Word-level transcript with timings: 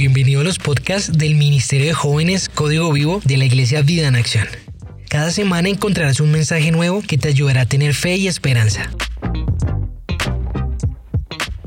Bienvenido 0.00 0.40
a 0.40 0.44
los 0.44 0.58
podcasts 0.58 1.18
del 1.18 1.34
Ministerio 1.34 1.88
de 1.88 1.92
Jóvenes 1.92 2.48
Código 2.48 2.90
Vivo 2.90 3.20
de 3.26 3.36
la 3.36 3.44
Iglesia 3.44 3.82
Vida 3.82 4.08
en 4.08 4.16
Acción. 4.16 4.46
Cada 5.10 5.30
semana 5.30 5.68
encontrarás 5.68 6.20
un 6.20 6.32
mensaje 6.32 6.70
nuevo 6.70 7.02
que 7.06 7.18
te 7.18 7.28
ayudará 7.28 7.60
a 7.60 7.66
tener 7.66 7.92
fe 7.92 8.16
y 8.16 8.26
esperanza. 8.26 8.90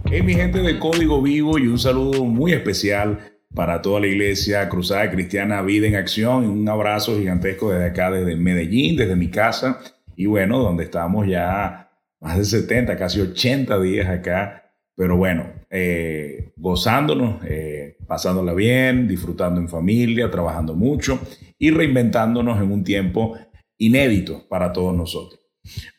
Hey 0.06 0.24
mi 0.24 0.34
gente 0.34 0.64
de 0.64 0.80
Código 0.80 1.22
Vivo 1.22 1.60
y 1.60 1.68
un 1.68 1.78
saludo 1.78 2.26
muy 2.26 2.54
especial 2.54 3.20
para 3.54 3.84
toda 3.84 4.00
la 4.00 4.08
iglesia 4.08 4.68
Cruzada 4.68 5.12
Cristiana 5.12 5.62
Vida 5.62 5.86
en 5.86 5.96
Acción. 5.96 6.46
Un 6.46 6.68
abrazo 6.68 7.16
gigantesco 7.20 7.72
desde 7.72 7.86
acá, 7.86 8.10
desde 8.10 8.36
Medellín, 8.36 8.96
desde 8.96 9.16
mi 9.16 9.30
casa. 9.30 9.80
Y 10.16 10.26
bueno, 10.26 10.58
donde 10.58 10.86
estamos 10.86 11.28
ya 11.28 11.92
más 12.20 12.40
de 12.40 12.46
70, 12.46 12.98
casi 12.98 13.22
80 13.22 13.80
días 13.80 14.10
acá. 14.10 14.64
Pero 14.96 15.18
bueno, 15.18 15.52
eh, 15.70 16.52
gozándonos, 16.56 17.44
eh, 17.46 17.83
pasándola 18.08 18.54
bien, 18.54 19.08
disfrutando 19.08 19.60
en 19.60 19.70
familia, 19.70 20.30
trabajando 20.30 20.76
mucho 20.76 21.20
y 21.58 21.72
reinventándonos 21.72 22.62
en 22.62 22.72
un 22.72 22.84
tiempo 22.84 23.38
inédito 23.78 24.48
para 24.48 24.72
todos 24.72 24.96
nosotros. 24.96 25.40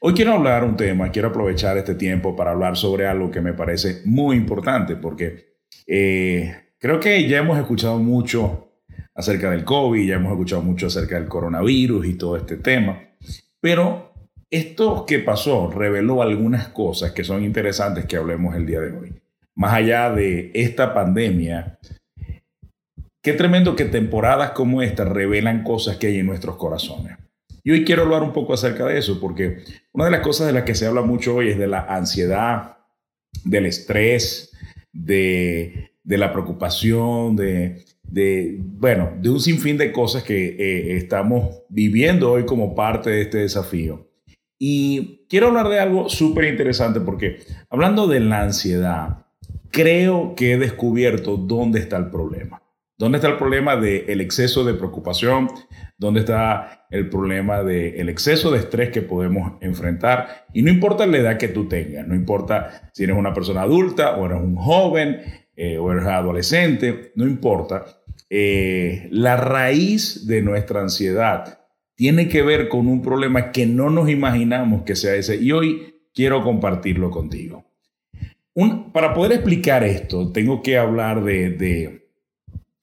Hoy 0.01 0.13
quiero 0.13 0.35
hablar 0.35 0.63
un 0.65 0.77
tema, 0.77 1.11
quiero 1.11 1.29
aprovechar 1.29 1.79
este 1.79 1.95
tiempo 1.95 2.37
para 2.37 2.51
hablar 2.51 2.77
sobre 2.77 3.07
algo 3.07 3.31
que 3.31 3.41
me 3.41 3.55
parece 3.55 4.03
muy 4.05 4.37
importante 4.37 4.97
porque 4.97 5.57
eh, 5.87 6.55
creo 6.79 7.01
que 7.01 7.27
ya 7.27 7.39
hemos 7.39 7.59
escuchado 7.59 7.99
mucho 7.99 8.73
acerca 9.15 9.51
del 9.51 9.65
COVID, 9.65 10.07
ya 10.07 10.17
hemos 10.17 10.33
escuchado 10.33 10.63
mucho 10.63 10.89
acerca 10.89 11.19
del 11.19 11.29
coronavirus 11.29 12.07
y 12.07 12.15
todo 12.15 12.37
este 12.37 12.57
tema, 12.59 13.01
pero 13.61 14.13
esto 14.51 15.07
que 15.07 15.19
pasó 15.21 15.71
reveló 15.71 16.23
algunas 16.23 16.69
cosas 16.69 17.13
que 17.13 17.25
son 17.25 17.43
interesantes 17.43 18.05
que 18.05 18.17
hablemos 18.17 18.55
el 18.55 18.67
día 18.67 18.81
de 18.81 18.93
hoy. 18.97 19.24
Más 19.55 19.75
allá 19.75 20.11
de 20.11 20.51
esta 20.55 20.95
pandemia, 20.95 21.79
qué 23.23 23.33
tremendo 23.33 23.77
que 23.77 23.85
temporadas 23.85 24.51
como 24.51 24.83
esta 24.83 25.05
revelan 25.05 25.63
cosas 25.63 25.97
que 25.97 26.09
hay 26.09 26.19
en 26.19 26.27
nuestros 26.27 26.57
corazones. 26.57 27.17
Y 27.67 27.71
hoy 27.71 27.85
quiero 27.85 28.03
hablar 28.03 28.23
un 28.23 28.35
poco 28.35 28.53
acerca 28.53 28.85
de 28.85 28.99
eso, 28.99 29.19
porque 29.21 29.65
una 29.93 30.05
de 30.05 30.11
las 30.11 30.21
cosas 30.21 30.47
de 30.47 30.53
las 30.53 30.65
que 30.65 30.75
se 30.75 30.87
habla 30.87 31.01
mucho 31.01 31.37
hoy 31.37 31.49
es 31.49 31.59
de 31.59 31.67
la 31.67 31.81
ansiedad, 31.81 32.77
del 33.43 33.65
estrés, 33.65 34.53
de, 34.93 35.93
la 36.05 36.31
preocupación, 36.31 37.37
de, 37.37 37.85
bueno, 38.61 39.13
de 39.19 39.31
un 39.31 39.41
sinfín 39.41 39.79
de 39.79 39.93
cosas 39.93 40.23
que 40.23 40.49
eh, 40.59 40.97
estamos 40.97 41.63
viviendo 41.71 42.31
hoy 42.31 42.45
como 42.45 42.75
parte 42.75 43.09
de 43.09 43.23
este 43.23 43.39
desafío. 43.39 44.11
Y 44.59 45.27
quiero 45.31 45.49
hablar 45.49 45.69
de 45.71 45.81
algo 45.81 46.11
súper 46.11 46.45
interesante 46.45 47.01
porque 47.01 47.39
hablando 47.71 48.07
de 48.07 48.21
la 48.21 48.43
ansiedad, 48.43 49.24
creo 49.75 50.35
que 50.37 50.53
he 50.53 50.57
descubierto 50.57 51.37
dónde 51.37 51.81
está 51.81 51.97
el 51.97 52.09
problema. 52.09 52.63
¿Dónde 52.97 53.19
está 53.19 53.29
el 53.29 53.37
problema 53.37 53.75
del 53.75 54.21
exceso 54.21 54.63
de 54.63 54.75
preocupación? 54.75 55.51
¿Dónde 55.99 56.21
está 56.21 56.87
el 56.91 57.11
problema 57.11 57.65
del 57.65 58.09
exceso 58.09 58.53
de 58.53 58.61
estrés 58.61 58.91
que 58.91 59.03
podemos 59.03 59.55
enfrentar? 59.61 60.47
Y 60.55 60.63
no 60.63 60.71
importa 60.71 61.07
la 61.07 61.19
edad 61.19 61.39
que 61.39 61.49
tú 61.49 61.67
tengas, 61.69 62.07
no 62.07 62.15
importa 62.15 62.89
si 62.95 63.03
eres 63.03 63.17
una 63.17 63.35
persona 63.35 63.63
adulta 63.63 64.17
o 64.17 64.27
eres 64.27 64.39
un 64.41 64.55
joven 64.55 65.23
eh, 65.57 65.77
o 65.77 65.91
eres 65.91 66.07
adolescente, 66.07 67.13
no 67.17 67.27
importa. 67.27 67.85
Eh, 68.31 69.09
la 69.11 69.37
raíz 69.37 70.29
de 70.29 70.41
nuestra 70.41 70.81
ansiedad 70.81 71.67
tiene 71.97 72.29
que 72.29 72.43
ver 72.43 72.69
con 72.69 72.87
un 72.87 73.03
problema 73.03 73.51
que 73.51 73.67
no 73.67 73.91
nos 73.91 74.09
imaginamos 74.09 74.83
que 74.83 74.95
sea 74.95 75.17
ese. 75.17 75.35
Y 75.35 75.51
hoy 75.51 75.97
quiero 76.15 76.45
compartirlo 76.45 77.11
contigo. 77.11 77.64
Para 78.93 79.15
poder 79.15 79.33
explicar 79.33 79.83
esto, 79.85 80.31
tengo 80.33 80.63
que 80.63 80.79
hablar 80.79 81.25
de 81.25 82.05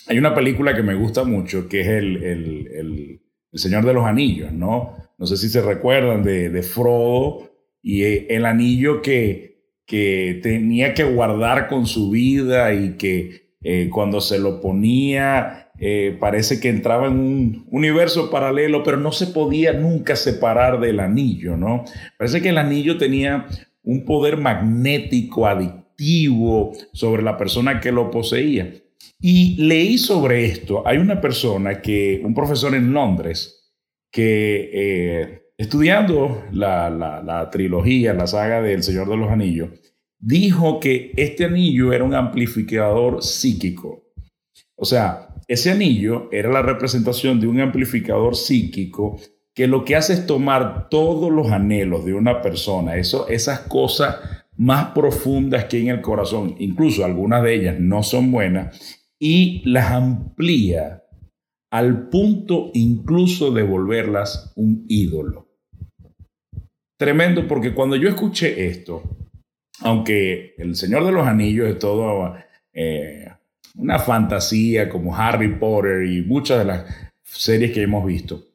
hay 0.07 0.18
una 0.18 0.34
película 0.34 0.75
que 0.75 0.84
me 0.84 0.95
gusta 0.95 1.23
mucho, 1.23 1.68
que 1.68 1.81
es 1.81 1.88
el, 1.88 2.23
el, 2.23 3.22
Señor 3.53 3.85
de 3.85 3.94
los 3.94 4.06
Anillos, 4.06 4.53
¿no? 4.53 4.95
No 5.18 5.25
sé 5.25 5.35
si 5.35 5.50
se 5.50 5.62
recuerdan 5.62 6.23
de, 6.23 6.63
Frodo 6.63 7.51
y 7.81 8.03
e, 8.03 8.28
el 8.29 8.45
anillo 8.45 9.01
que, 9.01 9.66
que 9.85 10.40
tenía 10.41 10.94
que 10.94 11.03
guardar 11.03 11.68
con 11.68 11.85
su 11.85 12.12
vida 12.12 12.74
y 12.74 12.94
que 12.94 13.56
eh, 13.62 13.90
cuando 13.91 14.22
se 14.22 14.40
lo 14.40 14.62
ponía 14.62 15.72
eh, 15.79 16.16
parece 16.18 16.62
que 16.62 16.69
entraba 16.69 17.07
en 17.07 17.19
un 17.19 17.68
universo 17.72 18.31
paralelo, 18.31 18.84
pero 18.84 18.95
no 18.95 19.12
se 19.12 19.28
podía 19.28 19.74
nunca 19.74 20.16
separar 20.16 20.79
del 20.79 21.01
anillo, 21.01 21.57
¿no? 21.57 21.84
Parece 22.18 22.41
que 22.41 22.50
el 22.50 22.57
anillo 22.57 22.97
tenía 22.97 23.47
un 23.84 24.06
poder 24.06 24.38
magnético, 24.38 25.47
adictivo 25.47 26.72
sobre 26.94 27.24
la 27.24 27.38
persona 27.38 27.80
que 27.80 27.92
lo 27.92 28.12
poseía. 28.12 28.74
Y 29.19 29.56
leí 29.64 29.97
sobre 29.97 30.46
esto. 30.46 30.86
Hay 30.86 30.97
una 30.97 31.22
persona 31.22 31.81
que, 31.81 32.22
un 32.24 32.34
profesor 32.34 32.74
en 32.75 32.94
Londres, 32.94 33.74
que 34.12 34.69
eh, 34.74 35.42
estudiando 35.58 36.44
la, 36.52 36.90
la, 36.90 37.50
trilogía, 37.50 38.14
la 38.14 38.28
saga 38.28 38.62
del 38.62 38.84
Señor 38.84 39.08
de 39.09 39.18
los 39.18 39.30
Anillos, 39.30 39.69
dijo 40.19 40.80
que 40.80 41.12
este 41.18 41.46
anillo 41.46 41.94
era 41.94 42.03
un 42.03 42.13
amplificador 42.13 43.24
psíquico. 43.24 44.12
O 44.75 44.86
sea, 44.86 45.36
ese 45.48 45.72
anillo 45.72 46.30
era 46.31 46.52
la 46.52 46.62
representación 46.62 47.40
de 47.40 47.48
un 47.48 47.59
amplificador 47.59 48.36
psíquico 48.36 49.19
que 49.56 49.67
lo 49.67 49.84
que 49.84 49.95
hace 49.95 50.13
es 50.13 50.25
tomar 50.25 50.89
todos 50.89 51.31
los 51.31 51.51
anhelos 51.51 52.06
de 52.06 52.13
una 52.13 52.41
persona, 52.41 52.95
eso, 52.95 53.28
esas 53.28 53.62
cosas 53.62 54.17
más 54.57 54.91
profundas 54.91 55.66
que 55.66 55.78
hay 55.78 55.89
en 55.89 55.95
el 55.95 56.01
corazón, 56.01 56.56
incluso 56.59 57.03
algunas 57.03 57.44
de 57.44 57.56
ellas 57.56 57.79
no 57.79 58.03
son 58.03 58.31
buenas, 58.31 59.00
y 59.19 59.62
las 59.69 59.91
amplía 59.91 61.03
al 61.72 62.09
punto 62.09 62.72
incluso 62.73 63.51
de 63.51 63.63
volverlas 63.63 64.51
un 64.56 64.85
ídolo. 64.88 65.47
Tremendo 66.97 67.47
porque 67.47 67.73
cuando 67.73 67.95
yo 67.95 68.09
escuché 68.09 68.68
esto, 68.68 69.03
aunque 69.79 70.53
El 70.57 70.75
Señor 70.75 71.06
de 71.06 71.12
los 71.12 71.25
Anillos 71.25 71.68
es 71.68 71.79
todo 71.79 72.35
eh, 72.73 73.28
una 73.75 74.00
fantasía 74.00 74.89
como 74.89 75.16
Harry 75.16 75.56
Potter 75.56 76.06
y 76.06 76.22
muchas 76.22 76.59
de 76.59 76.66
las 76.66 76.85
series 77.23 77.72
que 77.72 77.81
hemos 77.81 78.06
visto, 78.06 78.50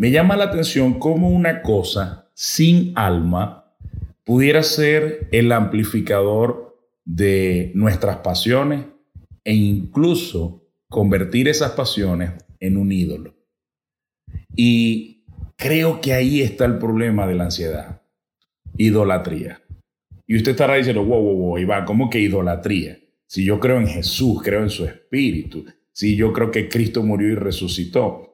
me 0.00 0.10
llama 0.10 0.34
la 0.34 0.44
atención 0.44 0.98
cómo 0.98 1.28
una 1.28 1.60
cosa 1.60 2.30
sin 2.32 2.94
alma 2.96 3.70
pudiera 4.24 4.62
ser 4.62 5.28
el 5.30 5.52
amplificador 5.52 6.74
de 7.04 7.70
nuestras 7.74 8.16
pasiones, 8.16 8.86
e 9.44 9.52
incluso 9.52 10.64
convertir 10.88 11.48
esas 11.48 11.72
pasiones 11.72 12.30
en 12.60 12.78
un 12.78 12.92
ídolo. 12.92 13.34
Y 14.56 15.26
creo 15.56 16.00
que 16.00 16.14
ahí 16.14 16.40
está 16.40 16.64
el 16.64 16.78
problema 16.78 17.26
de 17.26 17.34
la 17.34 17.44
ansiedad. 17.44 18.00
Idolatría. 18.78 19.60
Y 20.26 20.36
usted 20.36 20.52
estará 20.52 20.76
diciendo, 20.76 21.04
wow, 21.04 21.22
wow, 21.22 21.36
wow, 21.36 21.58
Iván, 21.58 21.84
¿cómo 21.84 22.08
que 22.08 22.20
idolatría? 22.20 22.98
Si 23.26 23.44
yo 23.44 23.60
creo 23.60 23.78
en 23.78 23.86
Jesús, 23.86 24.40
creo 24.42 24.62
en 24.62 24.70
su 24.70 24.86
espíritu, 24.86 25.66
si 25.92 26.16
yo 26.16 26.32
creo 26.32 26.50
que 26.50 26.70
Cristo 26.70 27.02
murió 27.02 27.28
y 27.28 27.34
resucitó. 27.34 28.29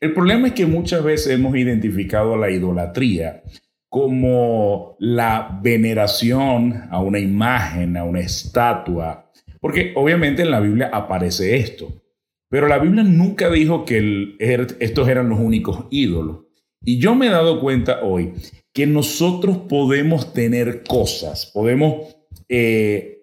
El 0.00 0.12
problema 0.12 0.48
es 0.48 0.54
que 0.54 0.66
muchas 0.66 1.02
veces 1.02 1.34
hemos 1.34 1.56
identificado 1.56 2.36
la 2.36 2.50
idolatría 2.50 3.42
como 3.88 4.96
la 5.00 5.58
veneración 5.62 6.88
a 6.90 7.00
una 7.00 7.18
imagen, 7.18 7.96
a 7.96 8.04
una 8.04 8.20
estatua, 8.20 9.30
porque 9.60 9.92
obviamente 9.96 10.42
en 10.42 10.52
la 10.52 10.60
Biblia 10.60 10.90
aparece 10.92 11.56
esto, 11.56 11.92
pero 12.48 12.68
la 12.68 12.78
Biblia 12.78 13.02
nunca 13.02 13.50
dijo 13.50 13.84
que 13.84 14.36
er, 14.38 14.76
estos 14.80 15.08
eran 15.08 15.28
los 15.28 15.40
únicos 15.40 15.86
ídolos. 15.90 16.46
Y 16.82 16.98
yo 16.98 17.14
me 17.14 17.26
he 17.26 17.30
dado 17.30 17.60
cuenta 17.60 18.00
hoy 18.02 18.32
que 18.72 18.86
nosotros 18.86 19.58
podemos 19.68 20.32
tener 20.32 20.82
cosas, 20.84 21.50
podemos 21.52 22.16
eh, 22.52 23.20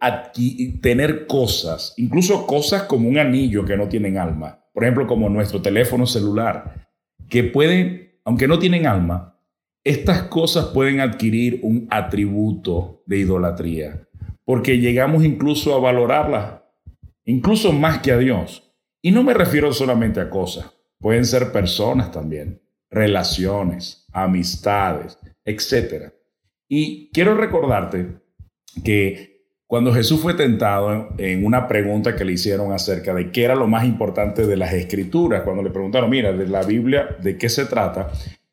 tener 0.82 1.28
cosas, 1.28 1.94
incluso 1.98 2.48
cosas 2.48 2.84
como 2.84 3.10
un 3.10 3.18
anillo 3.18 3.66
que 3.66 3.76
no 3.76 3.90
tienen 3.90 4.18
alma, 4.18 4.64
por 4.74 4.84
ejemplo 4.84 5.06
como 5.06 5.30
nuestro 5.30 5.62
teléfono 5.62 6.08
celular, 6.08 6.88
que 7.28 7.44
pueden, 7.44 8.20
aunque 8.24 8.48
no 8.48 8.58
tienen 8.58 8.88
alma, 8.88 9.38
estas 9.84 10.24
cosas 10.24 10.68
pueden 10.68 11.02
adquirir 11.02 11.60
un 11.62 11.88
atributo 11.90 13.04
de 13.06 13.20
idolatría 13.20 14.08
porque 14.48 14.80
llegamos 14.80 15.26
incluso 15.26 15.76
a 15.76 15.80
valorarla, 15.80 16.64
incluso 17.26 17.74
más 17.74 18.00
que 18.00 18.14
a 18.14 18.18
Dios. 18.18 18.74
Y 19.02 19.12
no 19.12 19.22
me 19.22 19.34
refiero 19.34 19.74
solamente 19.74 20.22
a 20.22 20.30
cosas, 20.30 20.74
pueden 21.00 21.26
ser 21.26 21.52
personas 21.52 22.14
también, 22.14 22.62
relaciones, 22.90 24.08
amistades, 24.14 25.20
etc. 25.44 26.14
Y 26.70 27.10
quiero 27.12 27.36
recordarte 27.36 28.22
que 28.84 29.38
cuando 29.66 29.94
Jesús 29.94 30.22
fue 30.22 30.34
tentado 30.34 31.10
en 31.18 31.46
una 31.46 31.68
pregunta 31.68 32.16
que 32.16 32.24
le 32.24 32.34
hicieron 32.34 32.72
acerca 32.72 33.14
de 33.14 33.32
qué 33.32 33.44
era 33.44 33.56
lo 33.56 33.68
más 33.68 33.86
importante 33.86 34.48
de 34.48 34.56
las 34.56 34.74
escrituras, 34.74 35.44
cuando 35.44 35.62
le 35.62 35.72
preguntaron, 35.72 36.10
mira, 36.10 36.32
de 36.32 36.48
la 36.48 36.64
Biblia, 36.64 37.18
¿de 37.22 37.38
qué 37.38 37.50
se 37.50 37.66
trata? 37.66 38.12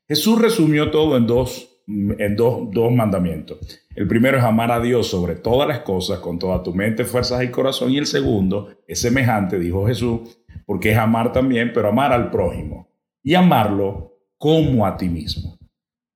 Jesús 0.09 0.41
resumió 0.41 0.91
todo 0.91 1.17
en 1.17 1.27
dos 1.27 1.71
en 1.87 2.37
dos, 2.37 2.71
dos 2.71 2.93
mandamientos. 2.93 3.59
El 3.95 4.09
primero 4.09 4.39
es 4.39 4.45
amar 4.45 4.73
a 4.73 4.81
Dios 4.81 5.07
sobre 5.09 5.35
todas 5.35 5.69
las 5.69 5.81
cosas, 5.81 6.19
con 6.21 6.39
toda 6.39 6.63
tu 6.63 6.75
mente, 6.75 7.05
fuerzas 7.05 7.43
y 7.45 7.49
corazón. 7.49 7.93
Y 7.93 7.99
el 7.99 8.07
segundo 8.07 8.69
es 8.87 9.01
semejante, 9.01 9.59
dijo 9.59 9.87
Jesús, 9.87 10.39
porque 10.67 10.93
es 10.93 10.99
amar 10.99 11.33
también, 11.33 11.73
pero 11.75 11.89
amar 11.89 12.13
al 12.13 12.31
prójimo 12.31 12.89
y 13.23 13.35
amarlo 13.35 14.19
como 14.39 14.87
a 14.87 14.97
ti 14.97 15.09
mismo. 15.09 15.59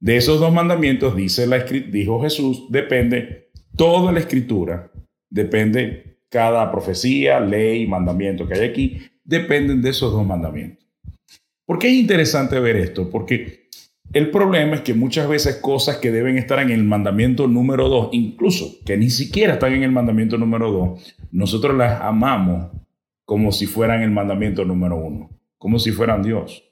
De 0.00 0.16
esos 0.16 0.40
dos 0.40 0.52
mandamientos, 0.52 1.16
dice 1.16 1.46
la, 1.46 1.58
dijo 1.58 2.22
Jesús, 2.22 2.66
depende 2.70 3.47
toda 3.78 4.10
la 4.12 4.19
escritura, 4.19 4.90
depende 5.30 6.19
cada 6.28 6.70
profecía, 6.70 7.40
ley, 7.40 7.86
mandamiento 7.86 8.46
que 8.46 8.54
hay 8.54 8.69
aquí, 8.69 9.02
dependen 9.25 9.80
de 9.80 9.90
esos 9.90 10.12
dos 10.12 10.26
mandamientos. 10.26 10.84
¿Por 11.64 11.78
qué 11.78 11.86
es 11.88 11.94
interesante 11.94 12.58
ver 12.60 12.76
esto? 12.76 13.08
Porque 13.08 13.69
el 14.12 14.30
problema 14.30 14.75
es 14.75 14.80
que 14.80 14.94
muchas 14.94 15.28
veces 15.28 15.56
cosas 15.56 15.98
que 15.98 16.10
deben 16.10 16.36
estar 16.36 16.58
en 16.58 16.70
el 16.70 16.82
mandamiento 16.82 17.46
número 17.46 17.88
dos, 17.88 18.08
incluso 18.12 18.78
que 18.84 18.96
ni 18.96 19.10
siquiera 19.10 19.54
están 19.54 19.75
en 19.75 19.84
el 19.84 19.92
mandamiento 19.92 20.38
número 20.38 20.72
dos, 20.72 21.16
nosotros 21.30 21.76
las 21.76 22.00
amamos 22.00 22.70
como 23.25 23.52
si 23.52 23.66
fueran 23.66 24.02
el 24.02 24.10
mandamiento 24.10 24.64
número 24.64 24.96
uno, 24.96 25.30
como 25.56 25.78
si 25.78 25.92
fueran 25.92 26.22
Dios. 26.22 26.64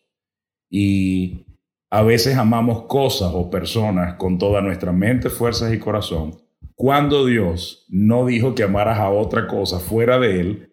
Y 0.68 1.44
a 1.90 2.02
veces 2.02 2.36
amamos 2.36 2.86
cosas 2.86 3.30
o 3.32 3.48
personas 3.48 4.14
con 4.14 4.38
toda 4.38 4.60
nuestra 4.60 4.92
mente, 4.92 5.30
fuerzas 5.30 5.72
y 5.72 5.78
corazón, 5.78 6.45
cuando 6.76 7.24
Dios 7.24 7.86
no 7.88 8.26
dijo 8.26 8.54
que 8.54 8.62
amaras 8.62 8.98
a 8.98 9.10
otra 9.10 9.46
cosa 9.46 9.80
fuera 9.80 10.18
de 10.18 10.40
Él 10.40 10.72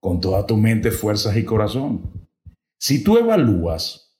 con 0.00 0.20
toda 0.20 0.46
tu 0.46 0.56
mente, 0.56 0.90
fuerzas 0.90 1.36
y 1.36 1.44
corazón. 1.44 2.28
Si 2.78 3.02
tú 3.02 3.16
evalúas, 3.16 4.18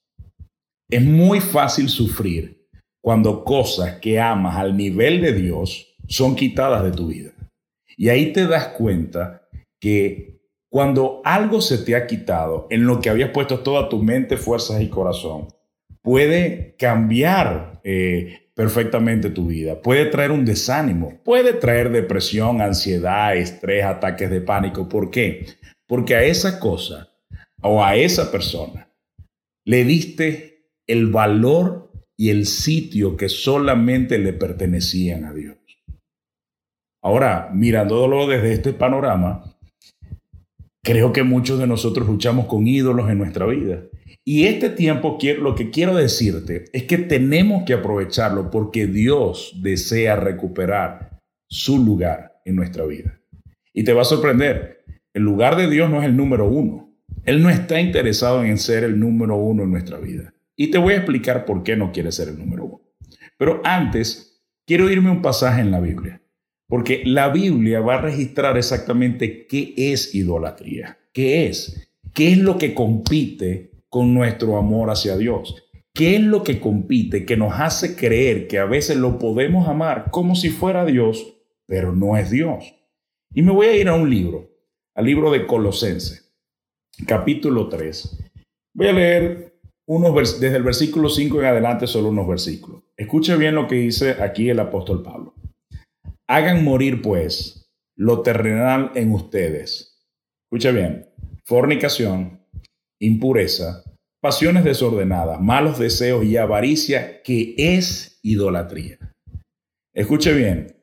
es 0.89 1.05
muy 1.05 1.41
fácil 1.41 1.89
sufrir 1.89 2.69
cuando 3.03 3.45
cosas 3.45 3.99
que 4.01 4.21
amas 4.21 4.57
al 4.57 4.77
nivel 4.77 5.21
de 5.21 5.33
Dios 5.33 5.97
son 6.09 6.37
quitadas 6.37 6.85
de 6.85 6.93
tu 6.93 7.09
vida. 7.09 7.33
Y 7.97 8.09
ahí 8.09 8.33
te 8.33 8.47
das 8.47 8.69
cuenta 8.69 9.49
que 9.81 10.41
cuando 10.71 11.23
algo 11.25 11.61
se 11.61 11.79
te 11.79 11.97
ha 11.97 12.07
quitado 12.07 12.67
en 12.71 12.87
lo 12.87 13.01
que 13.01 13.11
habías 13.11 13.31
puesto 13.31 13.61
toda 13.61 13.89
tu 13.89 14.03
mente, 14.03 14.37
fuerzas 14.37 14.81
y 14.81 14.89
corazón, 14.89 15.49
puede 16.03 16.77
cambiar 16.79 17.81
eh, 17.83 18.46
perfectamente 18.57 19.29
tu 19.29 19.49
vida, 19.49 19.83
puede 19.83 20.07
traer 20.07 20.31
un 20.31 20.47
desánimo, 20.47 21.21
puede 21.23 21.53
traer 21.53 21.91
depresión, 21.93 22.63
ansiedad, 22.63 23.37
estrés, 23.37 23.85
ataques 23.85 24.31
de 24.31 24.41
pánico. 24.41 24.89
¿Por 24.89 25.11
qué? 25.11 25.47
Porque 25.87 26.17
a 26.17 26.25
esa 26.25 26.59
cosa 26.59 27.13
o 27.61 27.85
a 27.85 27.97
esa 27.97 28.33
persona 28.33 28.91
le 29.67 29.85
diste 29.85 30.71
el 30.87 31.09
valor 31.09 31.93
y 32.17 32.31
el 32.31 32.47
sitio 32.47 33.19
que 33.19 33.29
solamente 33.29 34.19
le 34.19 34.33
pertenecían 34.33 35.27
a 35.27 35.35
Dios. 35.35 35.59
Ahora, 37.03 37.51
mirándolo 37.53 38.27
desde 38.27 38.55
este 38.55 38.73
panorama, 38.73 39.55
creo 40.83 41.13
que 41.13 41.25
muchos 41.25 41.59
de 41.59 41.67
nosotros 41.67 42.09
luchamos 42.09 42.47
con 42.47 42.67
ídolos 42.67 43.11
en 43.11 43.19
nuestra 43.19 43.45
vida 43.45 43.83
y 44.29 44.47
este 44.47 44.71
tiempo, 44.71 45.19
lo 45.39 45.55
que 45.55 45.71
quiero 45.71 45.95
decirte 45.95 46.65
es 46.73 46.83
que 46.83 46.99
tenemos 46.99 47.63
que 47.63 47.75
aprovecharlo 47.75 48.51
porque 48.51 48.89
Dios 48.89 49.55
desea 49.63 50.17
recuperar 50.17 51.21
su 51.49 51.79
lugar 51.79 52.41
en 52.45 52.57
nuestra 52.57 52.85
vida. 52.87 53.21
Y 53.73 53.85
te 53.85 53.93
va 53.93 54.03
a 54.03 54.05
sorprender, 54.05 54.85
el 55.15 55.23
lugar 55.23 55.55
de 55.55 55.71
Dios 55.71 55.89
no 55.89 56.01
es 56.01 56.07
el 56.07 56.17
número 56.17 56.49
uno. 56.49 56.93
Él 57.25 57.41
no 57.41 57.51
está 57.51 57.81
interesado 57.81 58.43
en 58.43 58.59
ser 58.59 58.83
el 58.83 58.99
número 58.99 59.37
uno 59.37 59.63
en 59.63 59.71
nuestra 59.71 59.99
vida. 59.99 60.35
Y 60.57 60.73
te 60.73 60.79
voy 60.79 60.95
a 60.95 60.97
explicar 60.97 61.45
por 61.45 61.63
qué 61.63 61.77
no 61.77 61.93
quiere 61.93 62.11
ser 62.11 62.31
el 62.31 62.37
número 62.37 62.65
uno. 62.65 62.81
Pero 63.39 63.61
antes, 63.63 64.43
quiero 64.67 64.91
irme 64.91 65.13
un 65.13 65.23
pasaje 65.23 65.61
en 65.61 65.71
la 65.71 65.79
Biblia. 65.79 66.21
Porque 66.67 67.03
la 67.05 67.29
Biblia 67.29 67.79
va 67.79 67.95
a 67.95 68.03
registrar 68.03 68.59
exactamente 68.59 69.47
qué 69.47 69.73
es 69.77 70.17
idolatría. 70.17 70.99
¿Qué 71.13 71.47
es? 71.47 71.93
¿Qué 72.13 72.33
es 72.33 72.39
lo 72.39 72.59
que 72.59 72.75
compite 72.75 73.76
con 73.97 74.13
nuestro 74.13 74.59
amor 74.59 74.91
hacia 74.91 75.17
Dios. 75.17 75.55
¿Qué 75.95 76.17
es 76.17 76.21
lo 76.21 76.45
que 76.45 76.61
compite, 76.61 77.25
que 77.25 77.39
nos 77.39 77.59
hace 77.59 77.97
creer 77.97 78.47
que 78.47 78.59
a 78.59 78.67
veces 78.67 78.99
lo 78.99 79.19
podemos 79.19 79.69
amar 79.69 80.11
como 80.11 80.35
si 80.35 80.51
fuera 80.51 80.85
Dios, 80.85 81.39
pero 81.67 81.95
no 81.95 82.19
es 82.19 82.31
Dios? 82.31 82.75
Y 83.33 83.41
me 83.41 83.53
voy 83.53 83.69
a 83.69 83.75
ir 83.75 83.89
a 83.89 83.95
un 83.95 84.11
libro, 84.11 84.51
al 84.95 85.07
libro 85.07 85.31
de 85.31 85.47
Colosense, 85.47 86.25
capítulo 87.07 87.71
3. 87.71 88.23
Voy 88.75 88.89
a 88.89 88.93
leer 88.93 89.59
unos 89.87 90.39
desde 90.41 90.59
el 90.59 90.63
versículo 90.63 91.09
5 91.09 91.41
en 91.41 91.47
adelante, 91.47 91.87
solo 91.87 92.11
unos 92.11 92.29
versículos. 92.29 92.83
Escuche 92.99 93.35
bien 93.39 93.55
lo 93.55 93.67
que 93.67 93.77
dice 93.77 94.23
aquí 94.23 94.51
el 94.51 94.61
apóstol 94.61 95.03
Pablo. 95.03 95.33
Hagan 96.29 96.63
morir, 96.63 97.01
pues, 97.01 97.73
lo 97.97 98.21
terrenal 98.21 98.93
en 98.95 99.13
ustedes. 99.13 100.07
Escuche 100.45 100.71
bien. 100.73 101.09
Fornicación, 101.47 102.43
impureza, 103.01 103.86
pasiones 104.27 104.65
desordenadas, 104.65 105.41
malos 105.41 105.79
deseos 105.79 106.25
y 106.25 106.37
avaricia, 106.37 107.23
que 107.23 107.55
es 107.57 108.19
idolatría. 108.25 108.99
Escuche 109.95 110.33
bien. 110.33 110.75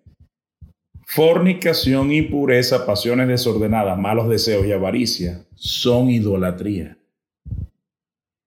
Fornicación, 1.06 2.14
impureza, 2.14 2.86
pasiones 2.86 3.28
desordenadas, 3.28 4.00
malos 4.00 4.30
deseos 4.30 4.66
y 4.66 4.72
avaricia 4.72 5.46
son 5.56 6.10
idolatría. 6.10 6.98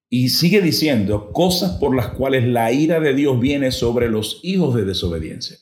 Y 0.08 0.30
sigue 0.30 0.62
diciendo 0.62 1.30
cosas 1.30 1.72
por 1.72 1.94
las 1.94 2.08
cuales 2.08 2.46
la 2.46 2.72
ira 2.72 2.98
de 2.98 3.12
Dios 3.12 3.38
viene 3.38 3.72
sobre 3.72 4.08
los 4.08 4.40
hijos 4.42 4.74
de 4.74 4.86
desobediencia, 4.86 5.58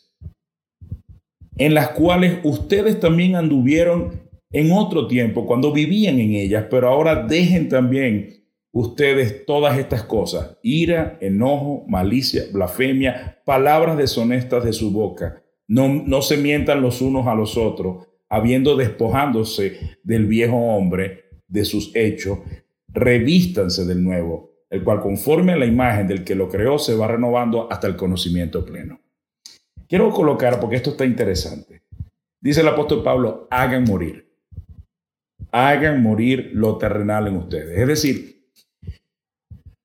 en 1.56 1.75
las 1.75 1.88
cuales 1.88 2.38
ustedes 2.44 3.00
también 3.00 3.34
anduvieron 3.34 4.30
en 4.52 4.70
otro 4.70 5.08
tiempo, 5.08 5.44
cuando 5.44 5.72
vivían 5.72 6.20
en 6.20 6.34
ellas, 6.34 6.66
pero 6.70 6.88
ahora 6.88 7.26
dejen 7.26 7.69
también 7.69 8.44
ustedes 8.75 9.47
todas 9.47 9.79
estas 9.79 10.03
cosas, 10.03 10.59
ira, 10.62 11.17
enojo, 11.21 11.85
malicia, 11.87 12.43
blasfemia, 12.53 13.41
palabras 13.47 13.97
deshonestas 13.97 14.65
de 14.65 14.73
su 14.73 14.91
boca. 14.91 15.43
No, 15.69 15.88
no 15.88 16.21
se 16.21 16.37
mientan 16.37 16.82
los 16.82 17.00
unos 17.00 17.29
a 17.29 17.37
los 17.37 17.56
otros, 17.56 18.09
habiendo 18.29 18.76
despojándose 18.76 19.97
del 20.03 20.26
viejo 20.26 20.56
hombre, 20.56 21.25
de 21.47 21.65
sus 21.65 21.94
hechos, 21.94 22.41
revístanse 22.88 23.85
del 23.85 24.03
nuevo, 24.03 24.50
el 24.69 24.82
cual 24.82 25.00
conforme 25.00 25.53
a 25.53 25.56
la 25.56 25.67
imagen 25.67 26.09
del 26.09 26.25
que 26.25 26.35
lo 26.35 26.49
creó 26.49 26.79
se 26.79 26.97
va 26.97 27.06
renovando 27.06 27.71
hasta 27.71 27.87
el 27.87 27.94
conocimiento 27.94 28.65
pleno. 28.65 29.00
Quiero 29.88 30.11
colocar, 30.11 30.59
porque 30.59 30.76
esto 30.76 30.91
está 30.91 31.05
interesante. 31.05 31.83
Dice 32.40 32.62
el 32.62 32.69
apóstol 32.69 33.04
Pablo, 33.04 33.47
hagan 33.50 33.85
morir 33.85 34.25
hagan 35.54 36.02
morir 36.02 36.50
lo 36.52 36.78
terrenal 36.78 37.28
en 37.28 37.37
ustedes. 37.37 37.78
Es 37.78 37.87
decir, 37.87 38.34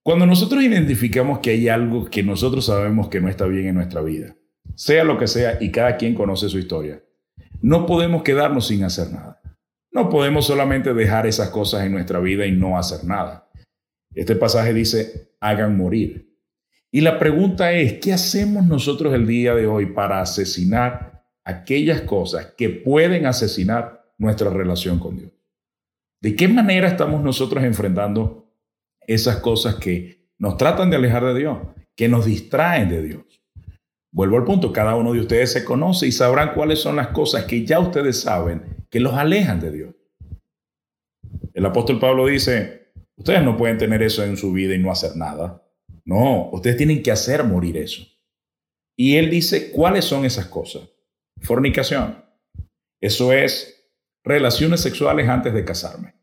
cuando 0.09 0.25
nosotros 0.25 0.63
identificamos 0.63 1.37
que 1.37 1.51
hay 1.51 1.69
algo 1.69 2.09
que 2.09 2.23
nosotros 2.23 2.65
sabemos 2.65 3.09
que 3.09 3.21
no 3.21 3.29
está 3.29 3.45
bien 3.45 3.67
en 3.67 3.75
nuestra 3.75 4.01
vida, 4.01 4.35
sea 4.73 5.03
lo 5.03 5.19
que 5.19 5.27
sea, 5.27 5.59
y 5.61 5.69
cada 5.69 5.97
quien 5.97 6.15
conoce 6.15 6.49
su 6.49 6.57
historia, 6.57 7.03
no 7.61 7.85
podemos 7.85 8.23
quedarnos 8.23 8.65
sin 8.65 8.83
hacer 8.83 9.11
nada. 9.11 9.39
No 9.91 10.09
podemos 10.09 10.47
solamente 10.47 10.95
dejar 10.95 11.27
esas 11.27 11.49
cosas 11.49 11.85
en 11.85 11.91
nuestra 11.91 12.19
vida 12.19 12.47
y 12.47 12.51
no 12.51 12.79
hacer 12.79 13.03
nada. 13.03 13.51
Este 14.15 14.35
pasaje 14.35 14.73
dice, 14.73 15.29
hagan 15.39 15.77
morir. 15.77 16.35
Y 16.89 17.01
la 17.01 17.19
pregunta 17.19 17.71
es, 17.73 17.99
¿qué 17.99 18.11
hacemos 18.11 18.65
nosotros 18.65 19.13
el 19.13 19.27
día 19.27 19.53
de 19.53 19.67
hoy 19.67 19.93
para 19.93 20.21
asesinar 20.21 21.23
aquellas 21.45 22.01
cosas 22.01 22.55
que 22.57 22.69
pueden 22.69 23.27
asesinar 23.27 24.11
nuestra 24.17 24.49
relación 24.49 24.97
con 24.97 25.17
Dios? 25.17 25.31
¿De 26.19 26.35
qué 26.35 26.47
manera 26.47 26.87
estamos 26.87 27.21
nosotros 27.21 27.63
enfrentando 27.63 28.38
esas 29.13 29.37
cosas 29.37 29.75
que 29.75 30.29
nos 30.37 30.57
tratan 30.57 30.89
de 30.89 30.97
alejar 30.97 31.25
de 31.25 31.39
Dios, 31.39 31.57
que 31.95 32.07
nos 32.07 32.25
distraen 32.25 32.89
de 32.89 33.01
Dios? 33.01 33.41
Vuelvo 34.11 34.37
al 34.37 34.45
punto, 34.45 34.71
cada 34.71 34.95
uno 34.95 35.13
de 35.13 35.19
ustedes 35.19 35.51
se 35.51 35.65
conoce 35.65 36.07
y 36.07 36.11
sabrán 36.11 36.53
cuáles 36.53 36.79
son 36.79 36.95
las 36.95 37.09
cosas 37.09 37.45
que 37.45 37.65
ya 37.65 37.79
ustedes 37.79 38.21
saben 38.21 38.85
que 38.89 38.99
los 38.99 39.13
alejan 39.13 39.59
de 39.59 39.71
Dios. 39.71 39.95
El 41.53 41.65
apóstol 41.65 41.99
Pablo 41.99 42.25
dice, 42.27 42.91
ustedes 43.15 43.43
no 43.43 43.57
pueden 43.57 43.77
tener 43.77 44.01
eso 44.01 44.23
en 44.23 44.37
su 44.37 44.51
vida 44.51 44.75
y 44.75 44.79
no 44.79 44.91
hacer 44.91 45.15
nada. 45.15 45.63
No, 46.05 46.49
ustedes 46.51 46.77
tienen 46.77 47.03
que 47.03 47.11
hacer 47.11 47.43
morir 47.43 47.77
eso. 47.77 48.03
Y 48.97 49.17
él 49.17 49.29
dice, 49.29 49.71
¿cuáles 49.71 50.05
son 50.05 50.25
esas 50.25 50.47
cosas? 50.47 50.89
Fornicación. 51.41 52.23
Eso 53.01 53.31
es 53.31 53.91
relaciones 54.23 54.81
sexuales 54.81 55.29
antes 55.29 55.53
de 55.53 55.65
casarme. 55.65 56.15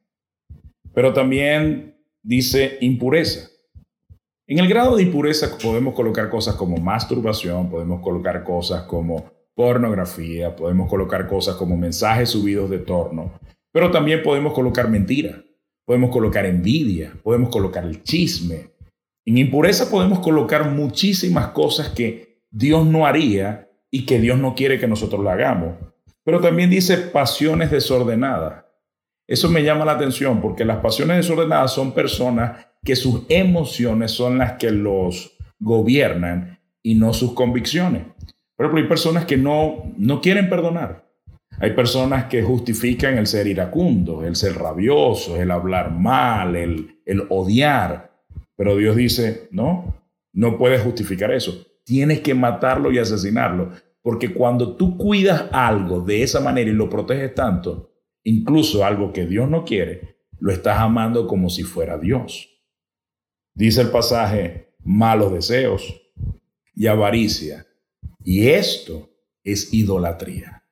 Pero 0.92 1.12
también 1.12 1.95
dice 2.26 2.76
impureza. 2.80 3.48
En 4.48 4.58
el 4.58 4.68
grado 4.68 4.96
de 4.96 5.04
impureza 5.04 5.56
podemos 5.58 5.94
colocar 5.94 6.28
cosas 6.28 6.56
como 6.56 6.76
masturbación, 6.76 7.70
podemos 7.70 8.02
colocar 8.02 8.42
cosas 8.42 8.82
como 8.82 9.24
pornografía, 9.54 10.54
podemos 10.54 10.90
colocar 10.90 11.26
cosas 11.28 11.54
como 11.54 11.76
mensajes 11.76 12.30
subidos 12.30 12.68
de 12.68 12.78
torno, 12.78 13.32
pero 13.72 13.90
también 13.90 14.22
podemos 14.22 14.52
colocar 14.52 14.90
mentira, 14.90 15.42
podemos 15.84 16.10
colocar 16.10 16.44
envidia, 16.46 17.12
podemos 17.22 17.48
colocar 17.48 17.84
el 17.84 18.02
chisme. 18.02 18.70
En 19.24 19.38
impureza 19.38 19.88
podemos 19.88 20.18
colocar 20.18 20.70
muchísimas 20.70 21.48
cosas 21.48 21.88
que 21.90 22.42
Dios 22.50 22.86
no 22.86 23.06
haría 23.06 23.70
y 23.90 24.04
que 24.04 24.20
Dios 24.20 24.38
no 24.38 24.54
quiere 24.54 24.78
que 24.78 24.88
nosotros 24.88 25.22
lo 25.22 25.30
hagamos. 25.30 25.76
Pero 26.24 26.40
también 26.40 26.70
dice 26.70 26.96
pasiones 26.98 27.70
desordenadas. 27.70 28.65
Eso 29.26 29.50
me 29.50 29.62
llama 29.62 29.84
la 29.84 29.92
atención 29.92 30.40
porque 30.40 30.64
las 30.64 30.78
pasiones 30.78 31.16
desordenadas 31.16 31.72
son 31.72 31.92
personas 31.92 32.66
que 32.84 32.94
sus 32.94 33.22
emociones 33.28 34.12
son 34.12 34.38
las 34.38 34.52
que 34.52 34.70
los 34.70 35.36
gobiernan 35.58 36.60
y 36.82 36.94
no 36.94 37.12
sus 37.12 37.32
convicciones. 37.32 38.04
Por 38.56 38.66
ejemplo, 38.66 38.82
hay 38.82 38.88
personas 38.88 39.24
que 39.24 39.36
no, 39.36 39.92
no 39.96 40.20
quieren 40.20 40.48
perdonar. 40.48 41.04
Hay 41.58 41.72
personas 41.72 42.26
que 42.26 42.42
justifican 42.42 43.18
el 43.18 43.26
ser 43.26 43.46
iracundo, 43.46 44.24
el 44.24 44.36
ser 44.36 44.54
rabioso, 44.54 45.36
el 45.36 45.50
hablar 45.50 45.90
mal, 45.90 46.54
el, 46.54 47.00
el 47.04 47.24
odiar. 47.28 48.12
Pero 48.56 48.76
Dios 48.76 48.94
dice, 48.94 49.48
no, 49.50 49.94
no 50.32 50.56
puedes 50.56 50.82
justificar 50.82 51.32
eso. 51.32 51.66
Tienes 51.84 52.20
que 52.20 52.34
matarlo 52.34 52.92
y 52.92 52.98
asesinarlo. 52.98 53.70
Porque 54.02 54.32
cuando 54.32 54.76
tú 54.76 54.96
cuidas 54.96 55.46
algo 55.50 56.00
de 56.00 56.22
esa 56.22 56.40
manera 56.40 56.70
y 56.70 56.74
lo 56.74 56.88
proteges 56.88 57.34
tanto, 57.34 57.95
incluso 58.26 58.84
algo 58.84 59.12
que 59.12 59.24
Dios 59.24 59.48
no 59.48 59.64
quiere, 59.64 60.16
lo 60.38 60.52
estás 60.52 60.78
amando 60.78 61.26
como 61.26 61.48
si 61.48 61.62
fuera 61.62 61.96
Dios. 61.96 62.48
Dice 63.54 63.80
el 63.80 63.90
pasaje, 63.90 64.74
malos 64.82 65.32
deseos 65.32 66.02
y 66.74 66.88
avaricia. 66.88 67.66
Y 68.24 68.48
esto 68.48 69.10
es 69.44 69.72
idolatría. 69.72 70.64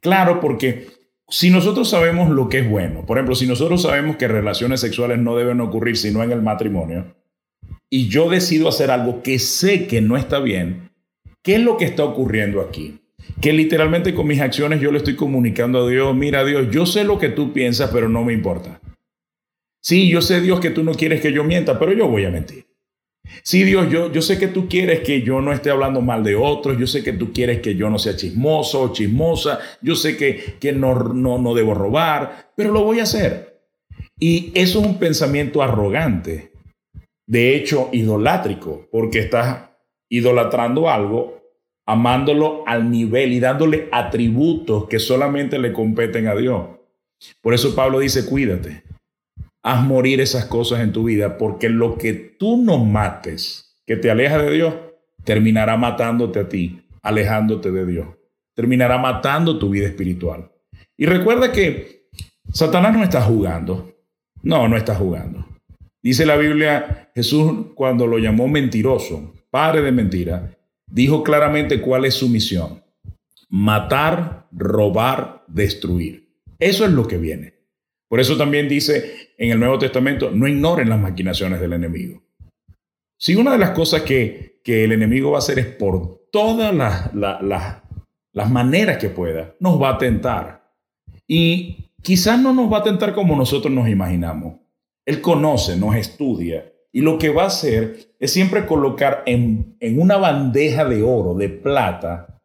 Claro, 0.00 0.40
porque 0.40 0.88
si 1.28 1.50
nosotros 1.50 1.88
sabemos 1.88 2.30
lo 2.30 2.48
que 2.48 2.58
es 2.58 2.68
bueno, 2.68 3.06
por 3.06 3.16
ejemplo, 3.16 3.36
si 3.36 3.46
nosotros 3.46 3.82
sabemos 3.82 4.16
que 4.16 4.26
relaciones 4.26 4.80
sexuales 4.80 5.18
no 5.18 5.36
deben 5.36 5.60
ocurrir 5.60 5.96
sino 5.96 6.22
en 6.24 6.32
el 6.32 6.42
matrimonio, 6.42 7.14
y 7.88 8.08
yo 8.08 8.28
decido 8.28 8.68
hacer 8.68 8.90
algo 8.90 9.22
que 9.22 9.38
sé 9.38 9.86
que 9.86 10.00
no 10.00 10.16
está 10.16 10.40
bien, 10.40 10.90
¿qué 11.42 11.54
es 11.54 11.60
lo 11.60 11.76
que 11.76 11.84
está 11.84 12.04
ocurriendo 12.04 12.60
aquí? 12.60 13.01
Que 13.40 13.52
literalmente 13.52 14.14
con 14.14 14.26
mis 14.26 14.40
acciones 14.40 14.80
yo 14.80 14.92
le 14.92 14.98
estoy 14.98 15.16
comunicando 15.16 15.84
a 15.84 15.90
Dios, 15.90 16.14
mira 16.14 16.44
Dios, 16.44 16.68
yo 16.70 16.86
sé 16.86 17.04
lo 17.04 17.18
que 17.18 17.28
tú 17.28 17.52
piensas, 17.52 17.90
pero 17.92 18.08
no 18.08 18.24
me 18.24 18.32
importa. 18.32 18.80
Sí, 19.80 20.08
yo 20.08 20.22
sé, 20.22 20.40
Dios, 20.40 20.60
que 20.60 20.70
tú 20.70 20.84
no 20.84 20.92
quieres 20.92 21.20
que 21.20 21.32
yo 21.32 21.42
mienta, 21.42 21.78
pero 21.78 21.92
yo 21.92 22.06
voy 22.06 22.24
a 22.24 22.30
mentir. 22.30 22.66
Sí, 23.42 23.64
Dios, 23.64 23.90
yo, 23.90 24.12
yo 24.12 24.22
sé 24.22 24.38
que 24.38 24.48
tú 24.48 24.68
quieres 24.68 25.00
que 25.00 25.22
yo 25.22 25.40
no 25.40 25.52
esté 25.52 25.70
hablando 25.70 26.00
mal 26.00 26.22
de 26.22 26.36
otros, 26.36 26.78
yo 26.78 26.86
sé 26.86 27.02
que 27.02 27.12
tú 27.12 27.32
quieres 27.32 27.60
que 27.60 27.74
yo 27.74 27.90
no 27.90 27.98
sea 27.98 28.16
chismoso 28.16 28.82
o 28.82 28.92
chismosa, 28.92 29.58
yo 29.80 29.96
sé 29.96 30.16
que, 30.16 30.56
que 30.60 30.72
no, 30.72 30.94
no, 30.94 31.38
no 31.38 31.54
debo 31.54 31.74
robar, 31.74 32.52
pero 32.56 32.72
lo 32.72 32.84
voy 32.84 33.00
a 33.00 33.04
hacer. 33.04 33.60
Y 34.18 34.52
eso 34.54 34.80
es 34.80 34.86
un 34.86 34.98
pensamiento 34.98 35.62
arrogante, 35.62 36.52
de 37.26 37.56
hecho 37.56 37.88
idolátrico, 37.92 38.88
porque 38.92 39.20
estás 39.20 39.70
idolatrando 40.08 40.88
algo, 40.88 41.41
amándolo 41.86 42.64
al 42.66 42.90
nivel 42.90 43.32
y 43.32 43.40
dándole 43.40 43.88
atributos 43.92 44.86
que 44.88 44.98
solamente 44.98 45.58
le 45.58 45.72
competen 45.72 46.28
a 46.28 46.34
Dios. 46.34 46.66
Por 47.40 47.54
eso 47.54 47.74
Pablo 47.74 47.98
dice, 47.98 48.26
cuídate, 48.26 48.82
haz 49.62 49.84
morir 49.84 50.20
esas 50.20 50.46
cosas 50.46 50.80
en 50.80 50.92
tu 50.92 51.04
vida, 51.04 51.38
porque 51.38 51.68
lo 51.68 51.96
que 51.96 52.12
tú 52.12 52.56
no 52.56 52.84
mates, 52.84 53.76
que 53.86 53.96
te 53.96 54.10
aleja 54.10 54.38
de 54.38 54.50
Dios, 54.50 54.74
terminará 55.24 55.76
matándote 55.76 56.40
a 56.40 56.48
ti, 56.48 56.82
alejándote 57.02 57.70
de 57.70 57.86
Dios. 57.86 58.08
Terminará 58.54 58.98
matando 58.98 59.58
tu 59.58 59.70
vida 59.70 59.86
espiritual. 59.86 60.50
Y 60.96 61.06
recuerda 61.06 61.52
que 61.52 62.08
Satanás 62.52 62.96
no 62.96 63.02
está 63.02 63.22
jugando. 63.22 63.92
No, 64.42 64.68
no 64.68 64.76
está 64.76 64.94
jugando. 64.94 65.46
Dice 66.02 66.26
la 66.26 66.36
Biblia, 66.36 67.10
Jesús 67.14 67.66
cuando 67.74 68.06
lo 68.06 68.18
llamó 68.18 68.48
mentiroso, 68.48 69.34
padre 69.50 69.82
de 69.82 69.92
mentira, 69.92 70.50
dijo 70.92 71.22
claramente 71.22 71.80
cuál 71.80 72.04
es 72.04 72.14
su 72.14 72.28
misión. 72.28 72.84
Matar, 73.48 74.46
robar, 74.52 75.44
destruir. 75.48 76.36
Eso 76.58 76.84
es 76.84 76.92
lo 76.92 77.08
que 77.08 77.18
viene. 77.18 77.54
Por 78.08 78.20
eso 78.20 78.36
también 78.36 78.68
dice 78.68 79.32
en 79.38 79.50
el 79.50 79.58
Nuevo 79.58 79.78
Testamento, 79.78 80.30
no 80.30 80.46
ignoren 80.46 80.90
las 80.90 81.00
maquinaciones 81.00 81.60
del 81.60 81.72
enemigo. 81.72 82.22
Si 83.16 83.34
una 83.34 83.52
de 83.52 83.58
las 83.58 83.70
cosas 83.70 84.02
que, 84.02 84.60
que 84.62 84.84
el 84.84 84.92
enemigo 84.92 85.30
va 85.30 85.38
a 85.38 85.38
hacer 85.38 85.58
es 85.58 85.66
por 85.66 86.28
todas 86.30 86.74
las, 86.74 87.12
las 87.14 88.50
maneras 88.50 88.98
que 88.98 89.08
pueda, 89.08 89.54
nos 89.60 89.80
va 89.80 89.90
a 89.90 89.98
tentar. 89.98 90.70
Y 91.26 91.92
quizás 92.02 92.38
no 92.38 92.52
nos 92.52 92.70
va 92.70 92.78
a 92.78 92.82
tentar 92.82 93.14
como 93.14 93.34
nosotros 93.34 93.72
nos 93.72 93.88
imaginamos. 93.88 94.56
Él 95.06 95.20
conoce, 95.20 95.76
nos 95.76 95.96
estudia 95.96 96.71
y 96.92 97.00
lo 97.00 97.18
que 97.18 97.30
va 97.30 97.44
a 97.44 97.46
hacer 97.46 97.96
es 98.20 98.32
siempre 98.32 98.66
colocar 98.66 99.22
en, 99.26 99.76
en, 99.80 100.00
una 100.00 100.18
bandeja 100.18 100.84
de 100.84 101.02
oro, 101.02 101.34
de 101.34 101.48
plata, 101.48 102.38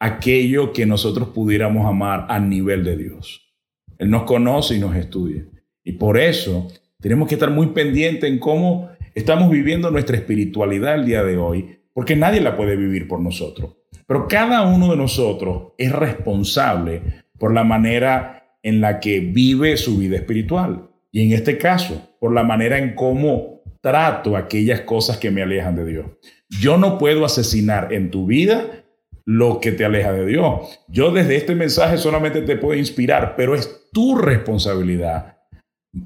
aquello 0.00 0.72
que 0.72 0.86
nosotros 0.86 1.28
pudiéramos 1.28 1.86
amar 1.86 2.26
a 2.28 2.40
nivel 2.40 2.82
de 2.82 2.96
Dios. 2.96 3.52
Él 3.98 4.10
nos 4.10 4.22
conoce 4.22 4.76
y 4.76 4.78
nos 4.78 4.96
estudia. 4.96 5.44
Y 5.84 5.92
por 5.92 6.18
eso 6.18 6.68
tenemos 7.00 7.28
que 7.28 7.34
estar 7.34 7.50
muy 7.50 7.68
pendientes 7.68 8.28
en 8.30 8.38
cómo 8.38 8.90
estamos 9.14 9.50
viviendo 9.50 9.90
nuestra 9.90 10.16
espiritualidad 10.16 10.94
el 10.94 11.04
día 11.04 11.22
de 11.22 11.36
hoy, 11.36 11.78
porque 11.92 12.16
nadie 12.16 12.40
la 12.40 12.56
puede 12.56 12.76
vivir 12.76 13.06
por 13.06 13.20
nosotros. 13.20 13.76
Pero 14.06 14.26
cada 14.26 14.62
uno 14.62 14.90
de 14.90 14.96
nosotros 14.96 15.72
es 15.76 15.92
responsable 15.92 17.02
por 17.38 17.52
la 17.52 17.64
manera 17.64 18.56
en 18.62 18.80
la 18.80 19.00
que 19.00 19.20
vive 19.20 19.76
su 19.76 19.98
vida 19.98 20.16
espiritual. 20.16 20.90
Y 21.12 21.24
en 21.24 21.32
este 21.32 21.58
caso, 21.58 22.16
por 22.20 22.32
la 22.32 22.42
manera 22.42 22.78
en 22.78 22.94
cómo 22.94 23.59
trato 23.80 24.36
aquellas 24.36 24.82
cosas 24.82 25.18
que 25.18 25.30
me 25.30 25.42
alejan 25.42 25.76
de 25.76 25.86
Dios. 25.86 26.06
Yo 26.48 26.76
no 26.76 26.98
puedo 26.98 27.24
asesinar 27.24 27.92
en 27.92 28.10
tu 28.10 28.26
vida 28.26 28.84
lo 29.24 29.60
que 29.60 29.72
te 29.72 29.84
aleja 29.84 30.12
de 30.12 30.26
Dios. 30.26 30.80
Yo 30.88 31.12
desde 31.12 31.36
este 31.36 31.54
mensaje 31.54 31.98
solamente 31.98 32.42
te 32.42 32.56
puedo 32.56 32.78
inspirar, 32.78 33.34
pero 33.36 33.54
es 33.54 33.88
tu 33.92 34.16
responsabilidad 34.16 35.36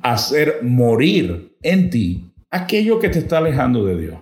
hacer 0.02 0.60
morir 0.62 1.56
en 1.62 1.90
ti 1.90 2.32
aquello 2.50 2.98
que 2.98 3.08
te 3.08 3.18
está 3.18 3.38
alejando 3.38 3.84
de 3.84 4.00
Dios. 4.00 4.16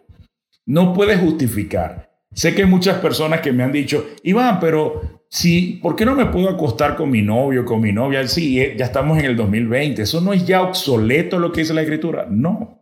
No 0.67 0.93
puedes 0.93 1.21
justificar. 1.21 2.11
Sé 2.33 2.55
que 2.55 2.63
hay 2.63 2.69
muchas 2.69 2.99
personas 2.99 3.41
que 3.41 3.53
me 3.53 3.63
han 3.63 3.73
dicho, 3.73 4.07
Iván, 4.23 4.59
pero 4.59 5.23
si, 5.29 5.79
¿por 5.83 5.97
qué 5.97 6.05
no 6.05 6.15
me 6.15 6.27
puedo 6.27 6.49
acostar 6.49 6.97
con 6.97 7.11
mi 7.11 7.23
novio, 7.23 7.65
con 7.65 7.81
mi 7.81 7.93
novia? 7.93 8.27
Sí, 8.27 8.61
eh, 8.61 8.75
ya 8.77 8.87
estamos 8.87 9.19
en 9.19 9.27
el 9.27 9.37
2020. 9.37 10.03
Eso 10.03 10.21
no 10.21 10.33
es 10.33 10.47
ya 10.47 10.63
obsoleto 10.63 11.39
lo 11.39 11.53
que 11.53 11.61
dice 11.61 11.75
la 11.75 11.83
escritura. 11.83 12.27
No. 12.31 12.82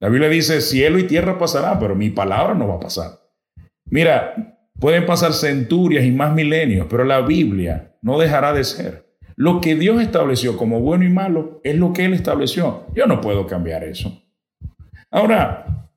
La 0.00 0.08
Biblia 0.08 0.28
dice, 0.28 0.60
cielo 0.60 0.98
y 0.98 1.04
tierra 1.04 1.38
pasarán, 1.38 1.78
pero 1.78 1.94
mi 1.94 2.10
palabra 2.10 2.54
no 2.54 2.66
va 2.66 2.76
a 2.76 2.80
pasar. 2.80 3.20
Mira, 3.84 4.34
Pueden 4.80 5.04
pasar 5.04 5.34
centurias 5.34 6.06
y 6.06 6.10
más 6.10 6.34
milenios, 6.34 6.86
pero 6.88 7.04
la 7.04 7.20
Biblia 7.20 7.94
no 8.00 8.18
dejará 8.18 8.54
de 8.54 8.64
ser. 8.64 9.14
Lo 9.36 9.60
que 9.60 9.74
Dios 9.74 10.00
estableció 10.00 10.56
como 10.56 10.80
bueno 10.80 11.04
y 11.04 11.10
malo 11.10 11.60
es 11.64 11.76
lo 11.76 11.92
que 11.92 12.06
Él 12.06 12.14
estableció. 12.14 12.86
Yo 12.94 13.06
no 13.06 13.20
puedo 13.20 13.46
cambiar 13.46 13.84
eso. 13.84 14.22
Ahora, 15.10 15.90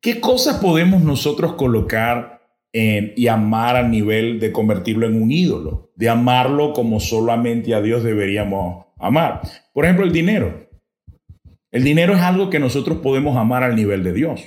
¿qué 0.00 0.18
cosas 0.18 0.60
podemos 0.60 1.02
nosotros 1.02 1.54
colocar 1.54 2.40
en, 2.72 3.12
y 3.16 3.26
amar 3.26 3.76
a 3.76 3.86
nivel 3.86 4.40
de 4.40 4.50
convertirlo 4.50 5.06
en 5.06 5.22
un 5.22 5.30
ídolo? 5.30 5.92
De 5.94 6.08
amarlo 6.08 6.72
como 6.72 7.00
solamente 7.00 7.74
a 7.74 7.82
Dios 7.82 8.02
deberíamos 8.02 8.86
amar. 8.98 9.42
Por 9.74 9.84
ejemplo, 9.84 10.06
el 10.06 10.12
dinero. 10.12 10.69
El 11.70 11.84
dinero 11.84 12.14
es 12.14 12.20
algo 12.20 12.50
que 12.50 12.58
nosotros 12.58 12.98
podemos 12.98 13.36
amar 13.36 13.62
al 13.62 13.76
nivel 13.76 14.02
de 14.02 14.12
Dios. 14.12 14.42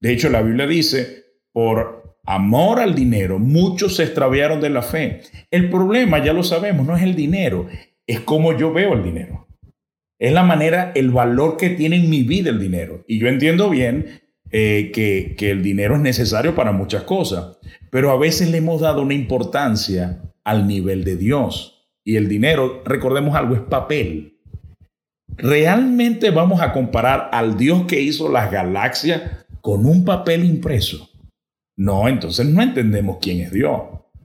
De 0.00 0.12
hecho, 0.12 0.30
la 0.30 0.42
Biblia 0.42 0.66
dice, 0.66 1.24
por 1.52 2.18
amor 2.24 2.80
al 2.80 2.94
dinero, 2.94 3.38
muchos 3.38 3.96
se 3.96 4.04
extraviaron 4.04 4.60
de 4.60 4.70
la 4.70 4.82
fe. 4.82 5.20
El 5.50 5.70
problema, 5.70 6.24
ya 6.24 6.32
lo 6.32 6.42
sabemos, 6.42 6.86
no 6.86 6.96
es 6.96 7.02
el 7.02 7.14
dinero, 7.14 7.68
es 8.06 8.20
cómo 8.20 8.56
yo 8.56 8.72
veo 8.72 8.94
el 8.94 9.02
dinero. 9.02 9.46
Es 10.18 10.32
la 10.32 10.44
manera, 10.44 10.92
el 10.94 11.10
valor 11.10 11.56
que 11.56 11.70
tiene 11.70 11.96
en 11.96 12.08
mi 12.08 12.22
vida 12.22 12.50
el 12.50 12.60
dinero. 12.60 13.04
Y 13.06 13.18
yo 13.18 13.28
entiendo 13.28 13.68
bien 13.68 14.22
eh, 14.50 14.92
que, 14.94 15.34
que 15.36 15.50
el 15.50 15.62
dinero 15.62 15.96
es 15.96 16.00
necesario 16.00 16.54
para 16.54 16.72
muchas 16.72 17.02
cosas, 17.02 17.58
pero 17.90 18.10
a 18.10 18.18
veces 18.18 18.50
le 18.50 18.58
hemos 18.58 18.80
dado 18.80 19.02
una 19.02 19.14
importancia 19.14 20.22
al 20.44 20.66
nivel 20.66 21.04
de 21.04 21.16
Dios. 21.16 21.90
Y 22.04 22.16
el 22.16 22.28
dinero, 22.28 22.82
recordemos 22.84 23.34
algo, 23.34 23.54
es 23.54 23.60
papel. 23.62 24.31
¿Realmente 25.36 26.30
vamos 26.30 26.60
a 26.60 26.72
comparar 26.72 27.30
al 27.32 27.56
Dios 27.56 27.84
que 27.86 28.00
hizo 28.00 28.30
las 28.30 28.50
galaxias 28.50 29.22
con 29.60 29.86
un 29.86 30.04
papel 30.04 30.44
impreso? 30.44 31.08
No, 31.76 32.08
entonces 32.08 32.46
no 32.46 32.62
entendemos 32.62 33.18
quién 33.20 33.40
es 33.40 33.52
Dios, 33.52 33.80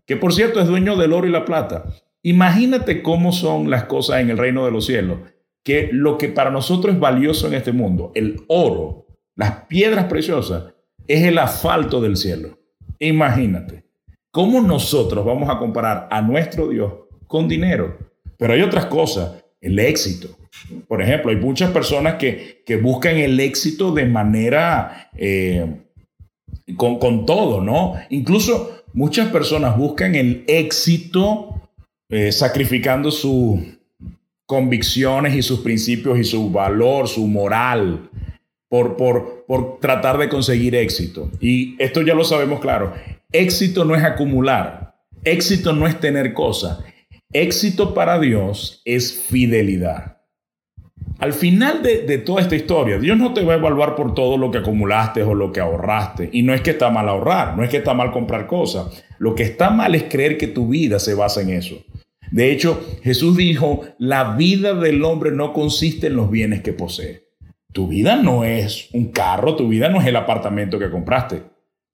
que 0.06 0.18
por 0.18 0.34
cierto 0.34 0.60
es 0.60 0.68
dueño 0.68 0.96
del 0.96 1.14
oro 1.14 1.28
y 1.28 1.32
la 1.32 1.46
plata. 1.46 1.86
Imagínate 2.24 3.02
cómo 3.02 3.32
son 3.32 3.70
las 3.70 3.86
cosas 3.86 4.20
en 4.20 4.30
el 4.30 4.38
reino 4.38 4.66
de 4.66 4.72
los 4.72 4.86
cielos, 4.86 5.20
que 5.64 5.90
lo 5.92 6.18
que 6.18 6.30
para 6.30 6.52
nosotros 6.52 6.96
es 6.96 7.00
valioso 7.00 7.48
en 7.48 7.54
este 7.54 7.72
mundo, 7.72 8.12
el 8.16 8.42
oro, 8.48 9.08
las 9.36 9.66
piedras 9.66 10.06
preciosas, 10.06 10.74
es 11.08 11.24
el 11.24 11.38
asfalto 11.38 12.02
del 12.02 12.18
cielo. 12.18 12.60
Imagínate, 13.00 13.86
¿cómo 14.32 14.62
nosotros 14.62 15.26
vamos 15.26 15.50
a 15.50 15.58
comparar 15.58 16.08
a 16.12 16.22
nuestro 16.22 16.68
Dios 16.68 16.94
con 17.28 17.48
dinero? 17.48 17.98
Pero 18.38 18.54
hay 18.54 18.62
otras 18.62 18.88
cosas, 18.88 19.44
el 19.62 19.80
éxito. 19.80 20.38
Por 20.88 21.02
ejemplo, 21.02 21.32
hay 21.32 21.38
muchas 21.38 21.72
personas 21.72 22.16
que, 22.16 22.64
buscan 22.82 23.18
el 23.18 23.40
éxito 23.40 23.94
de 23.94 24.06
manera... 24.06 25.10
Eh, 25.16 25.66
con, 26.76 27.00
con 27.00 27.26
todo, 27.26 27.62
¿no? 27.62 27.94
Incluso 28.10 28.84
muchas 28.94 29.30
personas 29.30 29.78
buscan 29.78 30.16
el 30.16 30.44
éxito 30.48 31.70
eh, 32.10 32.32
sacrificando 32.32 33.12
sus 33.12 33.60
convicciones 34.46 35.36
y 35.36 35.42
sus 35.42 35.60
principios 35.60 36.18
y 36.20 36.24
su 36.24 36.50
valor, 36.50 37.08
su 37.08 37.28
moral, 37.28 38.10
por, 38.70 38.98
por, 38.98 39.46
por 39.46 39.80
tratar 39.80 40.18
de 40.18 40.30
conseguir 40.30 40.76
éxito. 40.76 41.30
Y 41.40 41.82
esto 41.82 42.02
ya 42.02 42.14
lo 42.14 42.24
sabemos 42.24 42.60
claro. 42.60 42.94
Éxito 43.32 43.86
no 43.86 43.96
es 43.96 44.04
acumular. 44.04 44.96
Éxito 45.24 45.74
no 45.74 45.86
es 45.86 46.00
tener 46.00 46.34
cosas. 46.34 46.80
Éxito 47.34 47.94
para 47.94 48.20
Dios 48.20 48.82
es 48.86 49.22
fidelidad. 49.28 50.18
Al 51.20 51.34
final 51.34 51.84
de, 51.84 52.18
toda 52.20 52.42
esta 52.42 52.56
historia, 52.56 53.00
Dios 53.00 53.18
no 53.18 53.34
te 53.34 53.44
va 53.44 53.54
a 53.54 53.58
evaluar 53.58 53.96
por 53.96 54.14
todo 54.14 54.38
lo 54.38 54.50
que 54.50 54.60
acumulaste 54.60 55.24
o 55.24 55.34
lo 55.34 55.52
que 55.52 55.60
ahorraste. 55.60 56.30
Y 56.32 56.44
no 56.44 56.54
es 56.54 56.62
que 56.62 56.72
está 56.72 56.90
mal 56.90 57.10
ahorrar, 57.10 57.58
no 57.58 57.64
es 57.64 57.70
que 57.70 57.78
está 57.78 57.94
mal 57.94 58.12
comprar 58.12 58.48
cosas. 58.48 59.04
Lo 59.18 59.36
que 59.36 59.44
está 59.44 59.72
mal 59.72 59.96
es 59.96 60.04
creer 60.04 60.38
que 60.38 60.48
tu 60.48 60.68
vida 60.70 61.00
se 61.00 61.16
basa 61.16 61.42
en 61.42 61.50
eso. 61.50 61.84
De 62.32 62.52
hecho, 62.52 62.82
Jesús 63.04 63.36
dijo, 63.36 63.82
la 63.98 64.36
vida 64.36 64.74
del 64.74 65.04
hombre 65.04 65.32
no 65.32 65.54
consiste 65.54 66.08
en 66.08 66.16
los 66.16 66.30
bienes 66.30 66.62
que 66.62 66.74
posee. 66.74 67.28
Tu 67.74 67.88
vida 67.88 68.16
no 68.16 68.44
es 68.44 68.90
un 68.94 69.12
carro, 69.12 69.56
tu 69.56 69.68
vida 69.68 69.90
no 69.90 70.00
es 70.00 70.08
el 70.08 70.16
apartamento 70.16 70.80
que 70.80 70.90
compraste. 70.90 71.44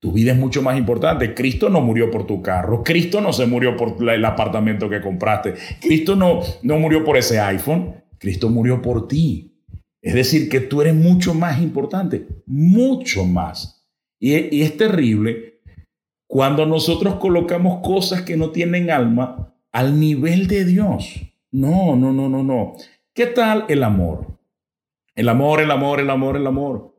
Tu 0.04 0.12
vida 0.12 0.34
es 0.34 0.38
mucho 0.38 0.62
más 0.62 0.78
importante. 0.78 1.34
Cristo 1.34 1.70
no 1.70 1.80
murió 1.80 2.12
por 2.12 2.28
tu 2.28 2.42
carro. 2.42 2.84
Cristo 2.84 3.22
no 3.22 3.32
se 3.32 3.46
murió 3.46 3.78
por 3.78 3.96
el 4.10 4.26
apartamento 4.26 4.90
que 4.90 5.00
compraste. 5.00 5.54
Cristo 5.80 6.18
no, 6.18 6.42
no 6.62 6.78
murió 6.78 7.06
por 7.06 7.16
ese 7.16 7.40
iPhone. 7.40 8.04
Cristo 8.18 8.50
murió 8.50 8.82
por 8.82 9.08
ti. 9.08 9.56
Es 10.02 10.14
decir, 10.14 10.50
que 10.50 10.60
tú 10.60 10.82
eres 10.82 10.94
mucho 10.94 11.34
más 11.34 11.62
importante, 11.62 12.28
mucho 12.46 13.24
más. 13.24 13.88
Y, 14.20 14.62
es 14.62 14.76
terrible 14.76 15.62
cuando 16.28 16.66
nosotros 16.66 17.16
colocamos 17.16 17.80
cosas 17.82 18.24
que 18.24 18.36
no 18.36 18.50
tienen 18.50 18.92
alma 18.92 19.56
al 19.72 20.02
nivel 20.02 20.48
de 20.48 20.66
Dios. 20.66 21.34
No, 21.50 21.96
no, 21.96 22.12
no, 22.12 22.28
no, 22.28 22.44
no. 22.44 22.74
¿Qué 23.14 23.28
tal 23.28 23.64
el 23.70 23.82
amor? 23.86 24.38
El 25.16 25.30
amor, 25.30 25.62
el 25.62 25.72
amor, 25.72 26.02
el 26.02 26.10
amor, 26.10 26.36
el 26.36 26.46
amor. 26.46 26.93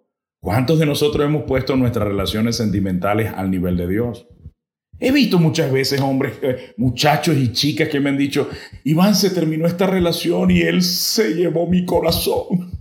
¿Cuántos 0.44 0.78
de 0.78 0.84
nosotros 0.84 1.24
hemos 1.24 1.44
puesto 1.44 1.74
nuestras 1.74 2.06
relaciones 2.06 2.56
sentimentales 2.56 3.32
al 3.34 3.50
nivel 3.50 3.78
de 3.78 3.88
Dios? 3.88 4.26
He 5.00 5.10
visto 5.10 5.38
muchas 5.38 5.72
veces 5.72 6.02
hombres, 6.02 6.34
eh, 6.42 6.74
muchachos 6.76 7.34
y 7.38 7.50
chicas 7.52 7.88
que 7.88 7.98
me 7.98 8.10
han 8.10 8.18
dicho, 8.18 8.50
Iván, 8.84 9.14
se 9.14 9.30
terminó 9.30 9.66
esta 9.66 9.86
relación 9.86 10.50
y 10.50 10.60
él 10.60 10.82
se 10.82 11.32
llevó 11.32 11.66
mi 11.66 11.86
corazón. 11.86 12.72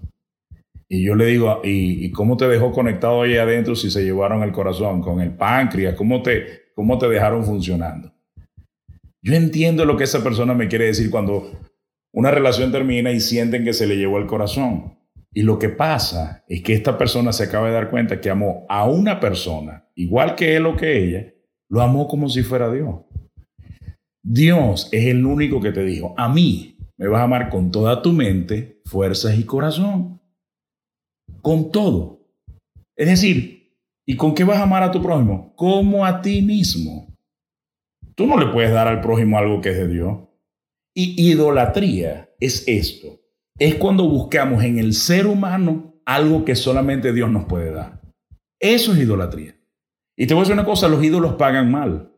Y 0.89 1.05
yo 1.05 1.15
le 1.15 1.25
digo, 1.27 1.61
¿y, 1.63 2.11
cómo 2.11 2.35
te 2.35 2.49
dejó 2.49 2.73
conectado 2.73 3.21
ahí 3.21 3.37
adentro 3.37 3.77
si 3.77 3.89
se 3.89 4.03
llevaron 4.03 4.43
el 4.43 4.51
corazón? 4.51 5.01
¿Con 5.01 5.21
el 5.21 5.33
páncreas? 5.33 5.95
¿Cómo 5.95 6.21
te, 6.21 6.63
cómo 6.75 6.97
te 6.97 7.07
dejaron 7.07 7.45
funcionando? 7.45 8.13
Yo 9.21 9.35
entiendo 9.35 9.85
lo 9.85 9.95
que 9.95 10.03
esa 10.03 10.21
persona 10.21 10.53
me 10.53 10.67
quiere 10.67 10.87
decir 10.87 11.09
cuando 11.09 11.61
una 12.11 12.29
relación 12.29 12.73
termina 12.73 13.09
y 13.13 13.21
sienten 13.21 13.63
que 13.63 13.71
se 13.71 13.87
le 13.87 13.95
llevó 13.95 14.17
el 14.17 14.27
corazón. 14.27 14.97
Y 15.33 15.41
lo 15.41 15.57
que 15.57 15.69
pasa 15.69 16.43
es 16.47 16.61
que 16.61 16.73
esta 16.73 16.97
persona 16.97 17.33
se 17.33 17.45
acaba 17.45 17.67
de 17.67 17.73
dar 17.73 17.89
cuenta 17.89 18.21
que 18.21 18.29
amó 18.29 18.65
a 18.69 18.87
una 18.87 19.19
persona, 19.19 19.89
igual 19.95 20.35
que 20.35 20.55
él 20.55 20.65
o 20.67 20.75
que 20.75 21.03
ella, 21.03 21.33
lo 21.69 21.81
amó 21.81 22.07
como 22.07 22.29
si 22.29 22.43
fuera 22.43 22.71
Dios. 22.71 23.01
Dios 24.21 24.89
es 24.91 25.07
el 25.07 25.25
único 25.25 25.59
que 25.59 25.71
te 25.71 25.83
dijo, 25.83 26.13
a 26.17 26.29
mí 26.29 26.77
me 26.97 27.07
vas 27.07 27.21
a 27.21 27.23
amar 27.23 27.49
con 27.49 27.71
toda 27.71 28.01
tu 28.01 28.13
mente, 28.13 28.81
fuerzas 28.85 29.37
y 29.37 29.43
corazón. 29.43 30.21
Con 31.41 31.71
todo. 31.71 32.21
Es 32.95 33.07
decir, 33.07 33.75
¿y 34.05 34.15
con 34.15 34.35
qué 34.35 34.43
vas 34.43 34.59
a 34.59 34.63
amar 34.63 34.83
a 34.83 34.91
tu 34.91 35.01
prójimo? 35.01 35.53
Como 35.55 36.05
a 36.05 36.21
ti 36.21 36.41
mismo. 36.41 37.17
Tú 38.15 38.27
no 38.27 38.37
le 38.39 38.53
puedes 38.53 38.71
dar 38.71 38.87
al 38.87 39.01
prójimo 39.01 39.37
algo 39.37 39.59
que 39.59 39.69
es 39.69 39.77
de 39.77 39.87
Dios. 39.87 40.19
Y 40.93 41.31
idolatría 41.31 42.29
es 42.39 42.67
esto. 42.67 43.22
Es 43.57 43.75
cuando 43.75 44.07
buscamos 44.07 44.63
en 44.63 44.79
el 44.79 44.93
ser 44.93 45.27
humano 45.27 46.01
algo 46.05 46.43
que 46.43 46.55
solamente 46.55 47.13
Dios 47.13 47.31
nos 47.31 47.45
puede 47.45 47.71
dar. 47.71 48.01
Eso 48.59 48.93
es 48.93 48.99
idolatría. 48.99 49.55
Y 50.17 50.27
te 50.27 50.33
voy 50.33 50.41
a 50.41 50.43
decir 50.43 50.53
una 50.53 50.65
cosa, 50.65 50.87
los 50.87 51.03
ídolos 51.03 51.35
pagan 51.35 51.71
mal. 51.71 52.11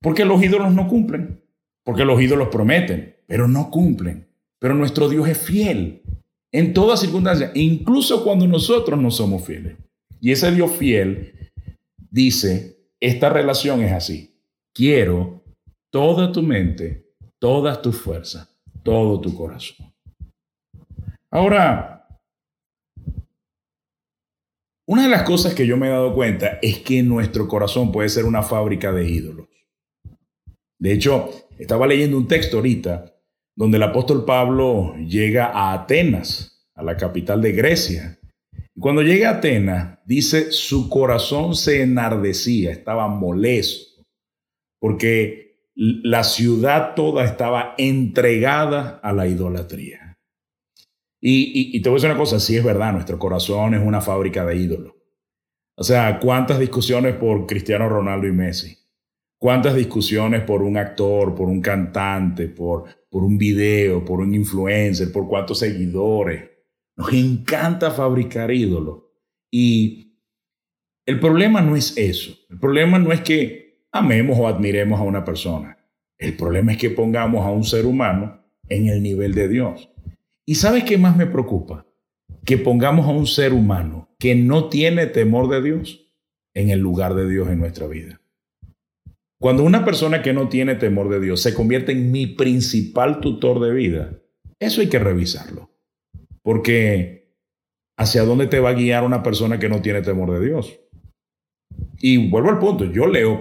Porque 0.00 0.24
los 0.24 0.42
ídolos 0.42 0.72
no 0.72 0.88
cumplen. 0.88 1.42
Porque 1.84 2.04
los 2.04 2.20
ídolos 2.20 2.48
prometen, 2.48 3.16
pero 3.26 3.48
no 3.48 3.70
cumplen. 3.70 4.28
Pero 4.58 4.74
nuestro 4.74 5.08
Dios 5.08 5.28
es 5.28 5.38
fiel 5.38 6.02
en 6.52 6.74
todas 6.74 7.00
circunstancias, 7.00 7.52
incluso 7.54 8.24
cuando 8.24 8.46
nosotros 8.46 9.00
no 9.00 9.10
somos 9.10 9.44
fieles. 9.44 9.76
Y 10.20 10.32
ese 10.32 10.52
Dios 10.52 10.72
fiel 10.72 11.50
dice, 12.10 12.90
esta 13.00 13.28
relación 13.28 13.82
es 13.82 13.92
así. 13.92 14.38
Quiero 14.74 15.44
toda 15.90 16.32
tu 16.32 16.42
mente, 16.42 17.14
todas 17.38 17.80
tus 17.80 17.96
fuerzas, 17.96 18.48
todo 18.82 19.20
tu 19.20 19.34
corazón. 19.34 19.89
Ahora, 21.30 22.08
una 24.86 25.04
de 25.04 25.08
las 25.08 25.22
cosas 25.22 25.54
que 25.54 25.66
yo 25.66 25.76
me 25.76 25.86
he 25.86 25.90
dado 25.90 26.12
cuenta 26.14 26.58
es 26.60 26.80
que 26.80 27.02
nuestro 27.04 27.46
corazón 27.46 27.92
puede 27.92 28.08
ser 28.08 28.24
una 28.24 28.42
fábrica 28.42 28.90
de 28.90 29.08
ídolos. 29.08 29.48
De 30.80 30.92
hecho, 30.92 31.30
estaba 31.58 31.86
leyendo 31.86 32.16
un 32.16 32.26
texto 32.26 32.56
ahorita 32.56 33.14
donde 33.54 33.76
el 33.76 33.82
apóstol 33.82 34.24
Pablo 34.24 34.96
llega 34.96 35.46
a 35.46 35.74
Atenas, 35.74 36.66
a 36.74 36.82
la 36.82 36.96
capital 36.96 37.42
de 37.42 37.52
Grecia. 37.52 38.18
Y 38.74 38.80
cuando 38.80 39.02
llega 39.02 39.28
a 39.28 39.34
Atenas, 39.34 39.98
dice, 40.06 40.50
su 40.50 40.88
corazón 40.88 41.54
se 41.54 41.82
enardecía, 41.82 42.72
estaba 42.72 43.06
molesto, 43.06 44.02
porque 44.80 45.68
la 45.74 46.24
ciudad 46.24 46.94
toda 46.94 47.24
estaba 47.24 47.74
entregada 47.78 48.98
a 49.02 49.12
la 49.12 49.28
idolatría. 49.28 49.99
Y, 51.20 51.80
te 51.82 51.88
voy 51.88 51.96
a 51.96 51.98
decir 51.98 52.10
una 52.10 52.18
cosa, 52.18 52.40
sí 52.40 52.56
es 52.56 52.64
verdad, 52.64 52.92
nuestro 52.92 53.18
corazón 53.18 53.74
es 53.74 53.82
una 53.82 54.00
fábrica 54.00 54.44
de 54.44 54.56
ídolos. 54.56 54.94
O 55.76 55.84
sea, 55.84 56.18
¿cuántas 56.18 56.58
discusiones 56.58 57.14
por 57.16 57.46
Cristiano 57.46 57.88
Ronaldo 57.88 58.26
y 58.26 58.32
Messi? 58.32 58.78
¿Cuántas 59.38 59.74
discusiones 59.74 60.42
por 60.42 60.62
un 60.62 60.76
actor, 60.76 61.34
por 61.34 61.48
un 61.48 61.60
cantante, 61.60 62.48
por, 62.48 62.84
por 63.08 63.22
un 63.22 63.38
video, 63.38 64.04
por 64.04 64.20
un 64.20 64.34
influencer, 64.34 65.12
por 65.12 65.28
cuántos 65.28 65.58
seguidores? 65.58 66.50
Nos 66.96 67.12
encanta 67.12 67.90
fabricar 67.90 68.50
ídolos. 68.50 69.04
Y 69.50 70.18
el 71.06 71.18
problema 71.18 71.60
no 71.62 71.76
es 71.76 71.96
eso. 71.96 72.32
El 72.50 72.58
problema 72.58 72.98
no 72.98 73.12
es 73.12 73.22
que 73.22 73.86
amemos 73.92 74.38
o 74.38 74.46
admiremos 74.46 75.00
a 75.00 75.04
una 75.04 75.24
persona. 75.24 75.78
El 76.18 76.36
problema 76.36 76.72
es 76.72 76.78
que 76.78 76.90
pongamos 76.90 77.46
a 77.46 77.50
un 77.50 77.64
ser 77.64 77.86
humano 77.86 78.44
en 78.68 78.88
el 78.88 79.02
nivel 79.02 79.34
de 79.34 79.48
Dios. 79.48 79.90
¿Y 80.50 80.56
sabes 80.56 80.82
qué 80.82 80.98
más 80.98 81.16
me 81.16 81.28
preocupa? 81.28 81.86
Que 82.44 82.58
pongamos 82.58 83.06
a 83.06 83.10
un 83.10 83.28
ser 83.28 83.52
humano 83.52 84.08
que 84.18 84.34
no 84.34 84.68
tiene 84.68 85.06
temor 85.06 85.48
de 85.48 85.62
Dios 85.62 86.12
en 86.54 86.70
el 86.70 86.80
lugar 86.80 87.14
de 87.14 87.30
Dios 87.30 87.48
en 87.50 87.60
nuestra 87.60 87.86
vida. 87.86 88.20
Cuando 89.38 89.62
una 89.62 89.84
persona 89.84 90.22
que 90.22 90.32
no 90.32 90.48
tiene 90.48 90.74
temor 90.74 91.08
de 91.08 91.20
Dios 91.20 91.40
se 91.40 91.54
convierte 91.54 91.92
en 91.92 92.10
mi 92.10 92.26
principal 92.26 93.20
tutor 93.20 93.60
de 93.60 93.72
vida, 93.72 94.18
eso 94.58 94.80
hay 94.80 94.88
que 94.88 94.98
revisarlo. 94.98 95.70
Porque 96.42 97.32
¿hacia 97.96 98.24
dónde 98.24 98.48
te 98.48 98.58
va 98.58 98.70
a 98.70 98.74
guiar 98.74 99.04
una 99.04 99.22
persona 99.22 99.60
que 99.60 99.68
no 99.68 99.80
tiene 99.82 100.02
temor 100.02 100.32
de 100.32 100.44
Dios? 100.44 100.80
Y 102.00 102.28
vuelvo 102.28 102.50
al 102.50 102.58
punto, 102.58 102.86
yo 102.86 103.06
leo, 103.06 103.40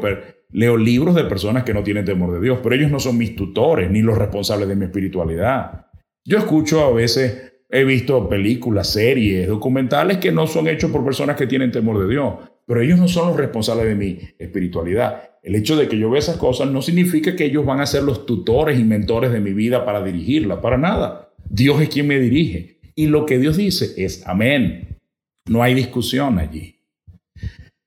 leo 0.52 0.78
libros 0.78 1.15
de 1.15 1.24
personas 1.24 1.63
que 1.63 1.74
no 1.74 1.82
tienen 1.82 2.06
temor 2.06 2.34
de 2.34 2.39
Dios, 2.39 2.60
pero 2.62 2.76
ellos 2.76 2.91
no 2.91 3.00
son 3.00 3.17
mis 3.17 3.36
tutores 3.36 3.89
ni 3.89 4.04
los 4.04 4.15
responsables 4.15 4.69
de 4.69 4.76
mi 4.76 4.86
espiritualidad. 4.86 5.88
Yo 6.30 6.38
escucho 6.38 6.86
a 6.86 6.94
veces, 6.94 7.54
he 7.68 7.84
visto 7.84 8.30
películas, 8.30 8.94
series, 8.94 9.48
documentales 9.48 10.20
que 10.20 10.32
no 10.32 10.46
son 10.46 10.68
hechos 10.68 10.92
por 10.92 11.04
personas 11.04 11.36
que 11.36 11.48
tienen 11.48 11.72
temor 11.72 12.00
de 12.00 12.08
Dios, 12.08 12.36
pero 12.68 12.82
ellos 12.82 13.00
no 13.00 13.08
son 13.08 13.30
los 13.30 13.36
responsables 13.36 13.88
de 13.88 13.96
mi 13.96 14.20
espiritualidad. 14.38 15.24
El 15.42 15.56
hecho 15.56 15.76
de 15.76 15.88
que 15.88 15.98
yo 15.98 16.12
vea 16.12 16.20
esas 16.20 16.38
cosas 16.38 16.70
no 16.70 16.84
significa 16.84 17.36
que 17.36 17.46
ellos 17.46 17.65
van 17.65 17.80
a 17.80 17.88
ser 17.88 18.04
los 18.04 18.28
tutores 18.28 18.80
y 18.80 18.84
mentores 18.84 19.32
de 19.32 19.39
mi 19.39 19.54
vida 19.54 19.84
para 19.86 20.04
dirigirla, 20.04 20.62
para 20.62 20.78
nada. 20.78 21.34
Dios 21.50 21.82
es 21.82 21.89
quien 21.89 22.06
me 22.06 22.20
dirige. 22.20 22.80
Y 22.94 23.08
lo 23.08 23.26
que 23.26 23.39
Dios 23.39 23.58
dice 23.58 23.96
es 23.98 24.28
amén. 24.28 25.00
No 25.48 25.63
hay 25.63 25.74
discusión 25.74 26.38
allí. 26.38 26.80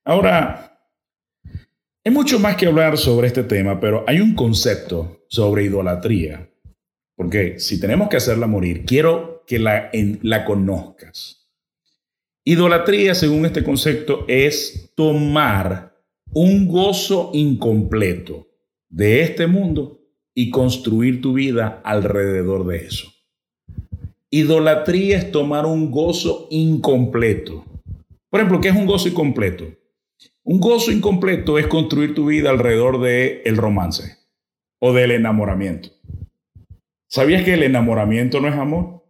Ahora, 0.04 0.80
hay 2.04 2.10
mucho 2.10 2.40
más 2.40 2.56
que 2.56 2.66
hablar 2.66 2.98
sobre 2.98 3.28
este 3.28 3.44
tema, 3.44 3.78
pero 3.78 4.02
hay 4.08 4.18
un 4.18 4.34
concepto 4.34 5.26
sobre 5.28 5.62
idolatría 5.62 6.48
porque 7.16 7.58
si 7.58 7.78
tenemos 7.80 8.08
que 8.08 8.16
hacerla 8.16 8.46
morir, 8.46 8.84
quiero 8.84 9.44
que 9.46 9.58
la, 9.58 9.90
conozcas. 10.44 11.48
Idolatría, 12.44 13.14
según 13.14 13.46
este 13.46 13.62
concepto, 13.62 14.24
es 14.28 14.92
tomar 14.96 15.96
un 16.32 16.66
gozo 16.66 17.30
incompleto 17.34 18.48
de 18.88 19.22
este 19.22 19.46
mundo 19.46 20.00
y 20.34 20.50
construir 20.50 21.20
tu 21.20 21.34
vida 21.34 21.80
alrededor 21.84 22.66
de 22.66 22.86
eso. 22.86 23.12
Idolatría 24.30 25.18
es 25.18 25.30
tomar 25.30 25.66
un 25.66 25.90
gozo 25.90 26.48
incompleto. 26.50 27.64
Por 28.30 28.40
ejemplo, 28.40 28.60
¿qué 28.60 28.68
es 28.68 28.76
un 28.76 28.86
gozo 28.86 29.08
incompleto? 29.08 29.66
Un 30.42 30.58
gozo 30.58 30.90
incompleto 30.90 31.58
es 31.58 31.66
construir 31.66 32.14
tu 32.14 32.26
vida 32.26 32.50
alrededor 32.50 33.00
del 33.00 33.42
el 33.44 33.56
romance 33.56 34.16
o 34.80 34.92
del 34.92 35.12
enamoramiento. 35.12 35.90
¿Sabías 37.14 37.42
que 37.42 37.52
el 37.52 37.62
enamoramiento 37.62 38.40
no 38.40 38.48
es 38.48 38.54
amor? 38.54 39.04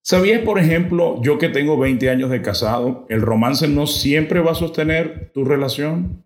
¿Sabías, 0.00 0.42
por 0.42 0.60
ejemplo, 0.60 1.20
yo 1.24 1.38
que 1.38 1.48
tengo 1.48 1.76
20 1.76 2.08
años 2.08 2.30
de 2.30 2.40
casado, 2.40 3.04
el 3.08 3.20
romance 3.20 3.66
no 3.66 3.88
siempre 3.88 4.38
va 4.38 4.52
a 4.52 4.54
sostener 4.54 5.32
tu 5.34 5.44
relación? 5.44 6.24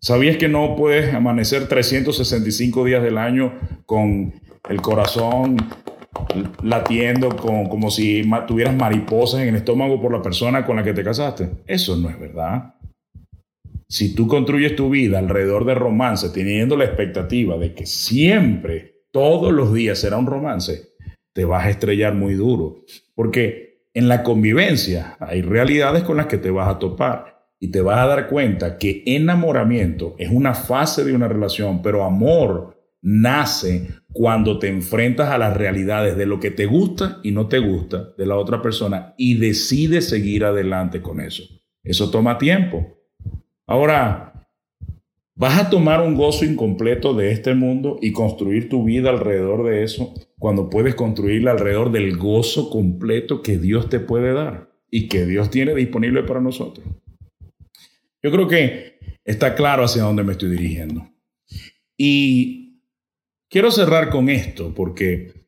¿Sabías 0.00 0.38
que 0.38 0.48
no 0.48 0.74
puedes 0.74 1.14
amanecer 1.14 1.68
365 1.68 2.84
días 2.84 3.00
del 3.00 3.16
año 3.16 3.60
con 3.86 4.34
el 4.68 4.80
corazón 4.82 5.56
latiendo 6.64 7.36
como 7.36 7.92
si 7.92 8.28
tuvieras 8.48 8.74
mariposas 8.74 9.42
en 9.42 9.50
el 9.50 9.54
estómago 9.54 10.02
por 10.02 10.10
la 10.10 10.20
persona 10.20 10.66
con 10.66 10.74
la 10.74 10.82
que 10.82 10.94
te 10.94 11.04
casaste? 11.04 11.48
Eso 11.64 11.96
no 11.96 12.10
es 12.10 12.18
verdad. 12.18 12.74
Si 13.88 14.16
tú 14.16 14.26
construyes 14.26 14.74
tu 14.74 14.90
vida 14.90 15.20
alrededor 15.20 15.64
de 15.64 15.76
romance, 15.76 16.30
teniendo 16.30 16.76
la 16.76 16.86
expectativa 16.86 17.56
de 17.56 17.72
que 17.72 17.86
siempre, 17.86 18.91
todos 19.12 19.52
los 19.52 19.72
días 19.72 20.00
será 20.00 20.16
un 20.16 20.26
romance, 20.26 20.88
te 21.32 21.44
vas 21.44 21.66
a 21.66 21.70
estrellar 21.70 22.14
muy 22.14 22.34
duro. 22.34 22.84
Porque 23.14 23.86
en 23.94 24.08
la 24.08 24.22
convivencia 24.22 25.16
hay 25.20 25.42
realidades 25.42 26.02
con 26.02 26.16
las 26.16 26.26
que 26.26 26.38
te 26.38 26.50
vas 26.50 26.68
a 26.68 26.78
topar 26.78 27.46
y 27.60 27.68
te 27.68 27.80
vas 27.80 28.00
a 28.00 28.06
dar 28.06 28.28
cuenta 28.28 28.78
que 28.78 29.04
enamoramiento 29.06 30.16
es 30.18 30.30
una 30.30 30.54
fase 30.54 31.04
de 31.04 31.14
una 31.14 31.28
relación, 31.28 31.80
pero 31.82 32.02
amor 32.02 32.76
nace 33.02 33.88
cuando 34.12 34.58
te 34.58 34.68
enfrentas 34.68 35.28
a 35.28 35.38
las 35.38 35.56
realidades 35.56 36.16
de 36.16 36.26
lo 36.26 36.40
que 36.40 36.50
te 36.50 36.66
gusta 36.66 37.20
y 37.22 37.32
no 37.32 37.48
te 37.48 37.58
gusta 37.58 38.08
de 38.16 38.26
la 38.26 38.36
otra 38.36 38.62
persona 38.62 39.14
y 39.16 39.34
decides 39.34 40.08
seguir 40.08 40.44
adelante 40.44 41.02
con 41.02 41.20
eso. 41.20 41.44
Eso 41.82 42.10
toma 42.10 42.38
tiempo. 42.38 42.98
Ahora, 43.66 44.31
¿vas 45.34 45.58
a 45.58 45.70
tomar 45.70 46.00
un 46.00 46.14
gozo 46.14 46.44
incompleto 46.44 47.14
de 47.14 47.32
este 47.32 47.54
mundo 47.54 47.98
y 48.00 48.12
construir 48.12 48.68
tu 48.68 48.84
vida 48.84 49.10
alrededor 49.10 49.64
de 49.64 49.82
eso 49.82 50.14
cuando 50.38 50.68
puedes 50.68 50.94
construirla 50.94 51.52
alrededor 51.52 51.92
del 51.92 52.16
gozo 52.16 52.70
completo 52.70 53.42
que 53.42 53.58
Dios 53.58 53.88
te 53.88 54.00
puede 54.00 54.32
dar 54.32 54.70
y 54.90 55.08
que 55.08 55.26
Dios 55.26 55.50
tiene 55.50 55.74
disponible 55.74 56.22
para 56.22 56.40
nosotros? 56.40 56.86
Yo 58.22 58.30
creo 58.30 58.46
que 58.46 58.98
está 59.24 59.54
claro 59.54 59.84
hacia 59.84 60.02
dónde 60.02 60.22
me 60.22 60.32
estoy 60.32 60.50
dirigiendo. 60.50 61.08
Y 61.96 62.82
quiero 63.48 63.70
cerrar 63.70 64.10
con 64.10 64.28
esto 64.28 64.72
porque 64.74 65.46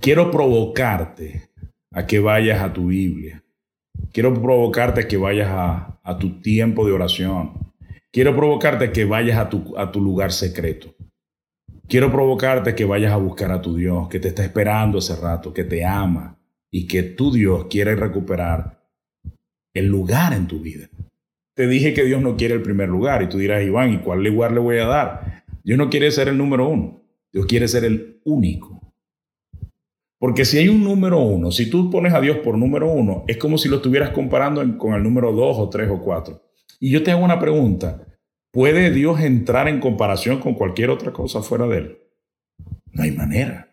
quiero 0.00 0.30
provocarte 0.30 1.50
a 1.92 2.06
que 2.06 2.20
vayas 2.20 2.62
a 2.62 2.72
tu 2.72 2.86
Biblia 2.86 3.42
Quiero 4.12 4.34
provocarte 4.34 5.02
a 5.02 5.08
que 5.08 5.16
vayas 5.16 5.48
a, 5.50 6.00
a, 6.02 6.18
tu 6.18 6.40
tiempo 6.40 6.86
de 6.86 6.92
oración. 6.92 7.69
Quiero 8.12 8.34
provocarte 8.34 8.90
que 8.90 9.04
vayas 9.04 9.38
a 9.38 9.48
tu, 9.48 9.76
a 9.78 9.92
tu 9.92 10.00
lugar 10.00 10.32
secreto. 10.32 10.94
Quiero 11.86 12.10
provocarte 12.10 12.74
que 12.74 12.84
vayas 12.84 13.12
a 13.12 13.16
buscar 13.16 13.52
a 13.52 13.60
tu 13.60 13.76
Dios, 13.76 14.08
que 14.08 14.18
te 14.18 14.28
está 14.28 14.44
esperando 14.44 14.98
hace 14.98 15.14
rato, 15.14 15.54
que 15.54 15.64
te 15.64 15.84
ama 15.84 16.38
y 16.70 16.86
que 16.86 17.02
tu 17.02 17.32
Dios 17.32 17.66
quiere 17.70 17.94
recuperar 17.94 18.80
el 19.74 19.86
lugar 19.86 20.32
en 20.32 20.48
tu 20.48 20.60
vida. 20.60 20.88
Te 21.54 21.66
dije 21.66 21.94
que 21.94 22.04
Dios 22.04 22.20
no 22.20 22.36
quiere 22.36 22.54
el 22.54 22.62
primer 22.62 22.88
lugar 22.88 23.22
y 23.22 23.28
tú 23.28 23.38
dirás, 23.38 23.62
Iván, 23.62 23.92
¿y 23.92 23.98
cuál 23.98 24.24
lugar 24.24 24.52
le 24.52 24.60
voy 24.60 24.78
a 24.78 24.86
dar? 24.86 25.44
Dios 25.62 25.78
no 25.78 25.90
quiere 25.90 26.10
ser 26.10 26.28
el 26.28 26.38
número 26.38 26.68
uno, 26.68 27.02
Dios 27.32 27.46
quiere 27.46 27.68
ser 27.68 27.84
el 27.84 28.20
único. 28.24 28.80
Porque 30.18 30.44
si 30.44 30.58
hay 30.58 30.68
un 30.68 30.82
número 30.82 31.18
uno, 31.18 31.50
si 31.50 31.70
tú 31.70 31.90
pones 31.90 32.12
a 32.12 32.20
Dios 32.20 32.38
por 32.38 32.58
número 32.58 32.90
uno, 32.90 33.24
es 33.26 33.36
como 33.36 33.56
si 33.56 33.68
lo 33.68 33.76
estuvieras 33.76 34.10
comparando 34.10 34.78
con 34.78 34.94
el 34.94 35.02
número 35.02 35.32
dos 35.32 35.58
o 35.58 35.68
tres 35.70 35.88
o 35.90 36.00
cuatro. 36.00 36.49
Y 36.80 36.90
yo 36.90 37.02
te 37.02 37.10
hago 37.10 37.22
una 37.22 37.38
pregunta. 37.38 38.06
¿Puede 38.50 38.90
Dios 38.90 39.20
entrar 39.20 39.68
en 39.68 39.78
comparación 39.78 40.40
con 40.40 40.54
cualquier 40.54 40.90
otra 40.90 41.12
cosa 41.12 41.42
fuera 41.42 41.68
de 41.68 41.78
Él? 41.78 41.98
No 42.86 43.02
hay 43.02 43.12
manera. 43.12 43.68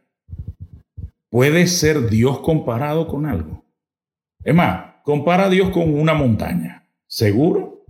¿Puede 1.29 1.67
ser 1.67 2.09
Dios 2.09 2.39
comparado 2.39 3.07
con 3.07 3.25
algo? 3.25 3.65
Es 4.43 4.53
más, 4.53 4.95
compara 5.03 5.45
a 5.45 5.49
Dios 5.49 5.71
con 5.71 5.97
una 5.97 6.13
montaña. 6.13 6.87
¿Seguro? 7.07 7.85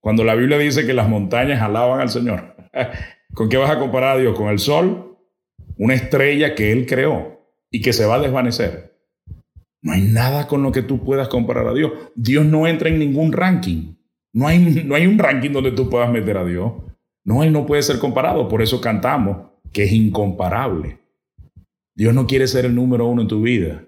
Cuando 0.00 0.22
la 0.24 0.34
Biblia 0.34 0.58
dice 0.58 0.86
que 0.86 0.94
las 0.94 1.08
montañas 1.08 1.60
alaban 1.60 2.00
al 2.00 2.08
Señor. 2.08 2.54
¿Con 3.34 3.48
qué 3.48 3.56
vas 3.56 3.70
a 3.70 3.78
comparar 3.78 4.16
a 4.16 4.20
Dios? 4.20 4.36
¿Con 4.36 4.48
el 4.48 4.58
sol? 4.58 5.18
Una 5.76 5.94
estrella 5.94 6.54
que 6.54 6.72
Él 6.72 6.86
creó 6.86 7.40
y 7.70 7.82
que 7.82 7.92
se 7.92 8.06
va 8.06 8.16
a 8.16 8.20
desvanecer. 8.20 8.96
No 9.82 9.92
hay 9.92 10.02
nada 10.02 10.46
con 10.46 10.62
lo 10.62 10.72
que 10.72 10.82
tú 10.82 11.04
puedas 11.04 11.28
comparar 11.28 11.66
a 11.66 11.74
Dios. 11.74 11.92
Dios 12.14 12.46
no 12.46 12.66
entra 12.66 12.88
en 12.88 12.98
ningún 12.98 13.32
ranking. 13.32 13.96
No 14.34 14.46
hay, 14.46 14.58
no 14.84 14.94
hay 14.94 15.06
un 15.06 15.18
ranking 15.18 15.50
donde 15.50 15.72
tú 15.72 15.88
puedas 15.88 16.10
meter 16.10 16.36
a 16.36 16.44
Dios. 16.44 16.72
No, 17.24 17.42
Él 17.42 17.52
no 17.52 17.64
puede 17.64 17.82
ser 17.82 17.98
comparado. 17.98 18.48
Por 18.48 18.60
eso 18.60 18.82
cantamos 18.82 19.50
que 19.72 19.84
es 19.84 19.92
incomparable. 19.92 20.98
Dios 21.96 22.12
no 22.12 22.26
quiere 22.26 22.46
ser 22.46 22.66
el 22.66 22.74
número 22.74 23.06
uno 23.06 23.22
en 23.22 23.28
tu 23.28 23.40
vida. 23.40 23.84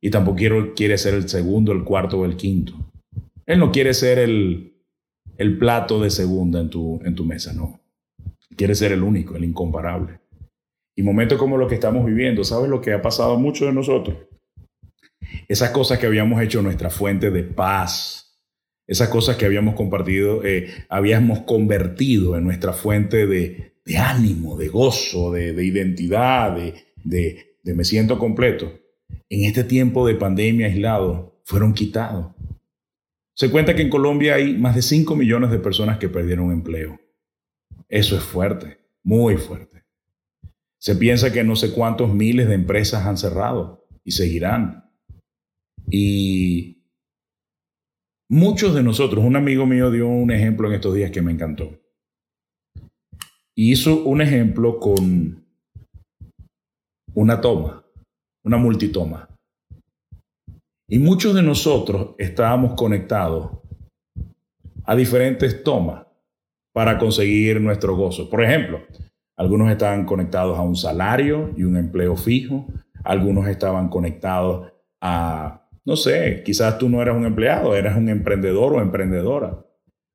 Y 0.00 0.10
tampoco 0.10 0.38
quiere 0.76 0.96
ser 0.96 1.14
el 1.14 1.28
segundo, 1.28 1.72
el 1.72 1.82
cuarto 1.82 2.20
o 2.20 2.24
el 2.24 2.36
quinto. 2.36 2.74
Él 3.46 3.58
no 3.58 3.72
quiere 3.72 3.94
ser 3.94 4.18
el, 4.18 4.74
el 5.38 5.56
plato 5.58 6.00
de 6.00 6.10
segunda 6.10 6.60
en 6.60 6.68
tu, 6.68 7.00
en 7.04 7.14
tu 7.14 7.24
mesa, 7.24 7.52
no. 7.52 7.80
Quiere 8.56 8.74
ser 8.74 8.92
el 8.92 9.02
único, 9.02 9.34
el 9.36 9.44
incomparable. 9.44 10.20
Y 10.96 11.02
momentos 11.02 11.38
como 11.38 11.56
los 11.56 11.68
que 11.68 11.76
estamos 11.76 12.04
viviendo, 12.04 12.44
¿sabes 12.44 12.68
lo 12.68 12.80
que 12.80 12.92
ha 12.92 13.00
pasado 13.00 13.34
a 13.34 13.38
muchos 13.38 13.68
de 13.68 13.72
nosotros? 13.72 14.16
Esas 15.46 15.70
cosas 15.70 15.98
que 15.98 16.06
habíamos 16.06 16.42
hecho 16.42 16.60
nuestra 16.60 16.90
fuente 16.90 17.30
de 17.30 17.44
paz, 17.44 18.27
esas 18.88 19.10
cosas 19.10 19.36
que 19.36 19.44
habíamos 19.44 19.76
compartido, 19.76 20.44
eh, 20.44 20.68
habíamos 20.88 21.40
convertido 21.40 22.36
en 22.36 22.42
nuestra 22.42 22.72
fuente 22.72 23.26
de, 23.26 23.74
ánimo, 23.96 24.56
de 24.56 24.68
gozo, 24.68 25.30
de, 25.30 25.64
identidad, 25.64 26.56
de, 26.56 27.54
de 27.62 27.74
me 27.74 27.84
siento 27.84 28.18
completo, 28.18 28.72
en 29.28 29.44
este 29.44 29.62
tiempo 29.62 30.06
de 30.06 30.14
pandemia 30.14 30.66
aislado, 30.66 31.40
fueron 31.44 31.74
quitados. 31.74 32.34
Se 33.34 33.50
cuenta 33.50 33.76
que 33.76 33.82
en 33.82 33.90
Colombia 33.90 34.34
hay 34.34 34.56
más 34.56 34.74
de 34.74 34.82
5 34.82 35.14
millones 35.14 35.50
de 35.50 35.58
personas 35.58 35.98
que 35.98 36.08
perdieron 36.08 36.50
empleo. 36.50 36.98
Eso 37.88 38.16
es 38.16 38.22
fuerte, 38.22 38.78
muy 39.02 39.36
fuerte. 39.36 39.84
Se 40.78 40.96
piensa 40.96 41.32
que 41.32 41.44
no 41.44 41.56
sé 41.56 41.72
cuántos 41.72 42.12
miles 42.12 42.48
de 42.48 42.54
empresas 42.54 43.06
han 43.06 43.18
cerrado 43.18 43.86
y 44.02 44.12
seguirán. 44.12 44.90
Y 45.90 46.77
muchos 48.28 48.74
de 48.74 48.82
nosotros, 48.82 49.24
un 49.24 49.36
amigo 49.36 49.66
mío 49.66 49.90
dio 49.90 50.08
un 50.08 50.30
ejemplo 50.30 50.68
en 50.68 50.74
estos 50.74 50.94
días 50.94 51.10
que 51.10 51.22
me 51.22 51.32
encantó. 51.32 51.78
Hizo 53.56 54.04
un 54.04 54.20
ejemplo 54.20 54.78
con 54.78 55.44
una 57.14 57.40
toma, 57.40 57.84
una 58.44 58.56
multitoma. 58.56 59.28
Y 60.88 60.98
muchos 60.98 61.34
de 61.34 61.42
nosotros 61.42 62.14
estábamos 62.18 62.74
conectados 62.74 63.58
a 64.84 64.94
diferentes 64.96 65.62
tomas 65.62 66.06
para 66.72 66.96
conseguir 66.98 67.60
nuestro 67.60 67.96
gozo. 67.96 68.30
Por 68.30 68.42
ejemplo, 68.42 68.80
algunos 69.36 69.70
estaban 69.70 70.04
conectados 70.06 70.56
a 70.56 70.62
un 70.62 70.76
salario 70.76 71.52
y 71.56 71.64
un 71.64 71.76
empleo 71.76 72.16
fijo. 72.16 72.66
Algunos 73.04 73.48
estaban 73.48 73.88
conectados 73.88 74.72
a, 75.00 75.67
no 75.88 75.96
sé, 75.96 76.42
quizás 76.44 76.76
tú 76.76 76.90
no 76.90 77.00
eras 77.00 77.16
un 77.16 77.24
empleado, 77.24 77.74
eras 77.74 77.96
un 77.96 78.10
emprendedor 78.10 78.74
o 78.74 78.82
emprendedora. 78.82 79.64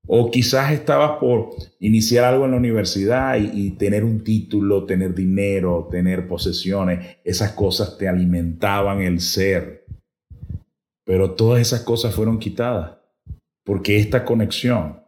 O 0.06 0.30
quizás 0.30 0.72
estabas 0.72 1.18
por 1.20 1.50
iniciar 1.80 2.26
algo 2.26 2.46
en 2.46 2.52
la 2.52 2.58
universidad 2.58 3.40
y, 3.40 3.72
tener 3.72 4.04
un 4.04 4.24
título, 4.24 4.86
tener 4.86 5.16
dinero, 5.16 5.88
tener 5.90 6.28
posesiones. 6.28 7.18
Esas 7.24 7.54
cosas 7.54 7.98
te 7.98 8.08
alimentaban 8.08 9.02
el 9.02 9.20
ser. 9.20 9.88
Pero 11.06 11.32
todas 11.32 11.60
esas 11.60 11.82
cosas 11.82 12.14
fueron 12.14 12.38
quitadas. 12.38 13.00
Porque 13.66 13.98
esta 13.98 14.26
conexión, 14.26 15.02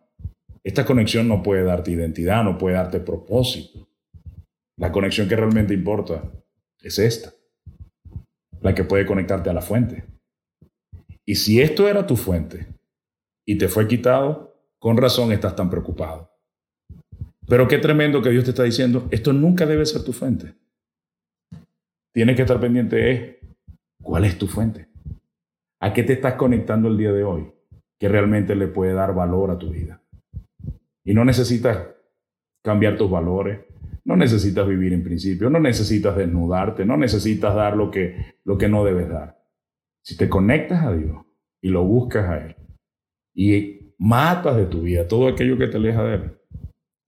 esta 0.64 0.84
conexión 0.84 1.28
no 1.28 1.44
puede 1.44 1.64
darte 1.64 1.92
identidad, 1.92 2.44
no 2.44 2.58
puede 2.58 2.78
darte 2.78 3.00
propósito. 3.02 3.88
La 4.78 4.92
conexión 4.92 5.30
que 5.30 5.36
realmente 5.36 5.76
importa 5.76 6.24
es 6.82 6.98
esta, 6.98 7.34
la 8.62 8.74
que 8.74 8.84
puede 8.84 9.06
conectarte 9.06 9.52
a 9.52 9.54
la 9.54 9.62
fuente. 9.62 10.15
Y 11.26 11.36
si 11.36 11.62
esto 11.62 11.88
era 11.88 12.06
tu 12.06 12.16
fuente 12.16 12.68
y 13.46 13.58
te 13.58 13.68
fue 13.68 13.88
quitado, 13.88 14.56
con 14.80 14.98
razón 14.98 15.32
estás 15.32 15.56
tan 15.56 15.70
preocupado. 15.70 16.32
Pero 17.48 17.68
qué 17.68 17.78
tremendo 17.78 18.22
que 18.22 18.30
Dios 18.30 18.44
te 18.44 18.52
está 18.52 18.64
diciendo, 18.64 19.08
esto 19.12 19.34
nunca 19.34 19.66
debe 19.66 19.86
ser 19.86 20.04
tu 20.04 20.14
fuente. 20.14 20.54
Tienes 22.14 22.36
que 22.36 22.44
estar 22.44 22.60
pendiente 22.60 22.96
de 22.96 23.40
cuál 24.02 24.26
es 24.26 24.38
tu 24.38 24.48
fuente. 24.48 24.88
¿A 25.80 25.94
qué 25.94 26.04
te 26.04 26.14
estás 26.14 26.36
conectando 26.36 26.88
el 26.88 26.98
día 26.98 27.12
de 27.12 27.24
hoy 27.24 27.52
que 28.00 28.08
realmente 28.08 28.56
le 28.56 28.68
puede 28.68 28.94
dar 28.94 29.14
valor 29.14 29.52
a 29.52 29.58
tu 29.58 29.72
vida? 29.72 30.02
Y 31.04 31.14
no 31.14 31.26
necesitas 31.26 31.88
cambiar 32.64 32.98
tus 32.98 33.12
valores, 33.12 33.60
no 34.06 34.16
necesitas 34.16 34.68
vivir 34.68 34.94
en 34.94 35.04
principio, 35.04 35.50
no 35.50 35.60
necesitas 35.60 36.16
desnudarte, 36.16 36.86
no 36.86 36.98
necesitas 36.98 37.54
dar 37.54 37.76
lo 37.76 37.92
que, 37.92 38.38
lo 38.44 38.58
que 38.58 38.70
no 38.70 38.84
debes 38.84 39.10
dar. 39.10 39.45
Si 40.06 40.16
te 40.16 40.30
conectas 40.30 40.84
a 40.84 40.94
Dios 40.94 41.26
y 41.62 41.70
lo 41.70 41.84
buscas 41.84 42.30
a 42.30 42.38
Él 42.46 42.56
y 43.34 43.94
matas 43.98 44.56
de 44.56 44.68
tu 44.68 44.82
vida 44.82 45.08
todo 45.08 45.28
aquello 45.28 45.58
que 45.58 45.68
te 45.68 45.78
aleja 45.78 46.04
de 46.04 46.16
Él, 46.16 46.38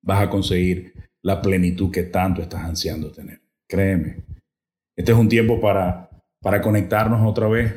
vas 0.01 0.23
a 0.23 0.29
conseguir 0.31 0.93
la 1.21 1.39
plenitud 1.39 1.91
que 1.91 2.03
tanto 2.03 2.41
estás 2.41 2.63
ansiando 2.63 3.12
tener. 3.12 3.39
Créeme, 3.69 4.25
este 4.95 5.12
es 5.12 5.17
un 5.17 5.29
tiempo 5.29 5.62
para, 5.62 6.10
para 6.41 6.60
conectarnos 6.60 7.21
otra 7.27 7.47
vez 7.47 7.75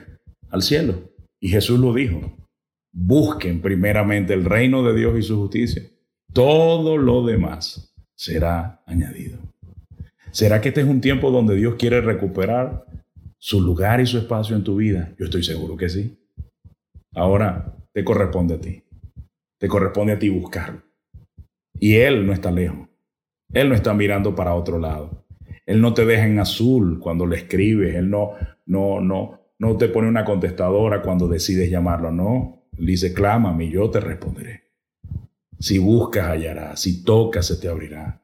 al 0.48 0.62
cielo. 0.62 1.10
Y 1.38 1.48
Jesús 1.48 1.78
lo 1.78 1.92
dijo, 1.92 2.38
busquen 2.90 3.60
primeramente 3.60 4.32
el 4.32 4.46
reino 4.46 4.82
de 4.82 4.98
Dios 4.98 5.18
y 5.18 5.22
su 5.22 5.36
justicia. 5.36 5.82
Todo 6.32 6.96
lo 6.96 7.26
demás 7.26 7.94
será 8.14 8.82
añadido. 8.86 9.38
¿Será 10.30 10.62
que 10.62 10.68
este 10.68 10.80
es 10.80 10.86
un 10.86 11.02
tiempo 11.02 11.30
donde 11.30 11.56
Dios 11.56 11.74
quiere 11.74 12.00
recuperar 12.00 12.86
su 13.40 13.60
lugar 13.60 14.00
y 14.00 14.06
su 14.06 14.18
espacio 14.18 14.54
en 14.54 14.62
tu 14.62 14.76
vida? 14.76 15.12
Yo 15.18 15.24
estoy 15.24 15.42
seguro 15.42 15.76
que 15.76 15.88
sí. 15.88 16.16
Ahora 17.14 17.74
te 17.92 18.04
corresponde 18.04 18.54
a 18.54 18.60
ti. 18.60 18.84
Te 19.58 19.66
corresponde 19.66 20.12
a 20.12 20.18
ti 20.18 20.28
buscarlo. 20.28 20.82
Y 21.78 21.96
Él 21.96 22.26
no 22.26 22.32
está 22.32 22.50
lejos. 22.50 22.88
Él 23.52 23.68
no 23.68 23.74
está 23.74 23.94
mirando 23.94 24.36
para 24.36 24.54
otro 24.54 24.78
lado. 24.78 25.24
Él 25.66 25.80
no 25.80 25.94
te 25.94 26.04
deja 26.04 26.26
en 26.26 26.38
azul 26.38 27.00
cuando 27.00 27.26
le 27.26 27.36
escribes. 27.36 27.94
Él 27.94 28.10
no, 28.10 28.32
no, 28.66 29.00
no, 29.00 29.40
no 29.58 29.76
te 29.76 29.88
pone 29.88 30.08
una 30.08 30.24
contestadora 30.24 31.02
cuando 31.02 31.26
decides 31.26 31.70
llamarlo. 31.70 32.12
No. 32.12 32.66
Él 32.76 32.86
dice, 32.86 33.12
clámame 33.12 33.64
y 33.64 33.70
yo 33.70 33.90
te 33.90 34.00
responderé. 34.00 34.64
Si 35.58 35.78
buscas, 35.78 36.28
hallarás. 36.28 36.80
Si 36.80 37.02
tocas, 37.02 37.46
se 37.46 37.56
te 37.56 37.68
abrirá. 37.68 38.22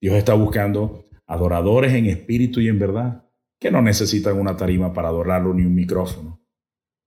Dios 0.00 0.16
está 0.16 0.34
buscando 0.34 1.06
adoradores 1.26 1.92
en 1.94 2.06
espíritu 2.06 2.60
y 2.60 2.68
en 2.68 2.78
verdad, 2.78 3.23
que 3.64 3.70
no 3.70 3.80
necesitan 3.80 4.38
una 4.38 4.58
tarima 4.58 4.92
para 4.92 5.08
adorarlo 5.08 5.54
ni 5.54 5.64
un 5.64 5.74
micrófono, 5.74 6.38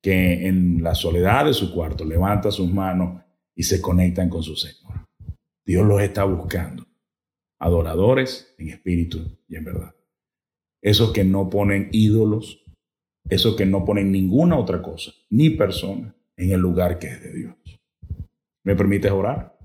que 0.02 0.48
en 0.48 0.82
la 0.82 0.96
soledad 0.96 1.46
de 1.46 1.54
su 1.54 1.72
cuarto 1.72 2.04
levantan 2.04 2.52
sus 2.52 2.74
manos 2.74 3.22
y 3.56 3.62
se 3.62 3.80
conectan 3.80 4.28
con 4.28 4.42
su 4.42 4.56
Señor. 4.56 5.06
Dios 5.64 5.86
los 5.86 6.02
está 6.02 6.24
buscando, 6.24 6.84
adoradores 7.60 8.56
en 8.58 8.70
espíritu 8.70 9.38
y 9.48 9.56
en 9.56 9.66
verdad. 9.66 9.94
Esos 10.82 11.14
que 11.14 11.24
no 11.24 11.48
ponen 11.48 11.90
ídolos, 11.92 12.66
esos 13.30 13.56
que 13.56 13.68
no 13.68 13.86
ponen 13.86 14.12
ninguna 14.12 14.58
otra 14.58 14.82
cosa, 14.82 15.12
ni 15.30 15.52
persona, 15.52 16.16
en 16.38 16.54
el 16.54 16.60
lugar 16.60 16.98
que 16.98 17.06
es 17.06 17.22
de 17.22 17.34
Dios. 17.34 17.56
¿Me 18.64 18.76
permites 18.76 19.12
orar? 19.12 19.60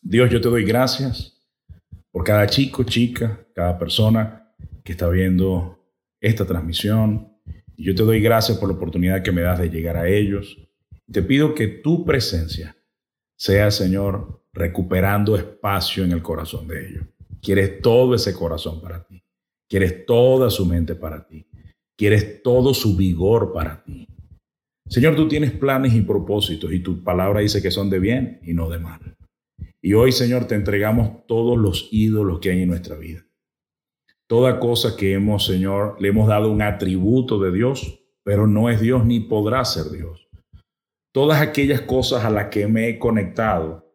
Dios, 0.00 0.30
yo 0.30 0.40
te 0.40 0.48
doy 0.48 0.64
gracias 0.64 1.46
por 2.10 2.24
cada 2.24 2.46
chico, 2.46 2.84
chica, 2.84 3.46
cada 3.54 3.78
persona 3.78 4.54
que 4.82 4.92
está 4.92 5.10
viendo 5.10 5.76
esta 6.20 6.46
transmisión. 6.46 7.32
Yo 7.76 7.94
te 7.94 8.02
doy 8.02 8.20
gracias 8.20 8.58
por 8.58 8.68
la 8.68 8.76
oportunidad 8.76 9.22
que 9.22 9.32
me 9.32 9.42
das 9.42 9.58
de 9.58 9.70
llegar 9.70 9.96
a 9.96 10.08
ellos. 10.08 10.56
Te 11.10 11.22
pido 11.22 11.54
que 11.54 11.68
tu 11.68 12.04
presencia 12.04 12.76
sea, 13.36 13.70
Señor, 13.70 14.42
recuperando 14.52 15.36
espacio 15.36 16.04
en 16.04 16.12
el 16.12 16.22
corazón 16.22 16.66
de 16.66 16.88
ellos. 16.88 17.04
Quieres 17.42 17.80
todo 17.82 18.14
ese 18.14 18.32
corazón 18.34 18.80
para 18.80 19.06
ti. 19.06 19.22
Quieres 19.68 20.06
toda 20.06 20.50
su 20.50 20.64
mente 20.64 20.94
para 20.94 21.26
ti. 21.26 21.46
Quieres 21.96 22.42
todo 22.42 22.72
su 22.72 22.96
vigor 22.96 23.52
para 23.52 23.84
ti. 23.84 24.08
Señor, 24.88 25.16
tú 25.16 25.28
tienes 25.28 25.52
planes 25.52 25.94
y 25.94 26.02
propósitos 26.02 26.72
y 26.72 26.80
tu 26.80 27.02
palabra 27.02 27.40
dice 27.40 27.60
que 27.60 27.70
son 27.70 27.90
de 27.90 27.98
bien 27.98 28.40
y 28.42 28.54
no 28.54 28.68
de 28.70 28.78
mal. 28.78 29.16
Y 29.82 29.94
hoy, 29.94 30.12
Señor, 30.12 30.46
te 30.46 30.54
entregamos 30.54 31.26
todos 31.26 31.58
los 31.58 31.88
ídolos 31.90 32.40
que 32.40 32.50
hay 32.50 32.62
en 32.62 32.68
nuestra 32.68 32.96
vida. 32.96 33.25
Toda 34.28 34.58
cosa 34.58 34.96
que 34.96 35.12
hemos, 35.12 35.46
Señor, 35.46 35.96
le 36.00 36.08
hemos 36.08 36.26
dado 36.26 36.50
un 36.50 36.62
atributo 36.62 37.38
de 37.38 37.52
Dios, 37.52 38.02
pero 38.24 38.46
no 38.46 38.68
es 38.68 38.80
Dios 38.80 39.04
ni 39.04 39.20
podrá 39.20 39.64
ser 39.64 39.90
Dios. 39.92 40.28
Todas 41.14 41.40
aquellas 41.40 41.82
cosas 41.82 42.24
a 42.24 42.30
las 42.30 42.48
que 42.48 42.66
me 42.66 42.88
he 42.88 42.98
conectado 42.98 43.86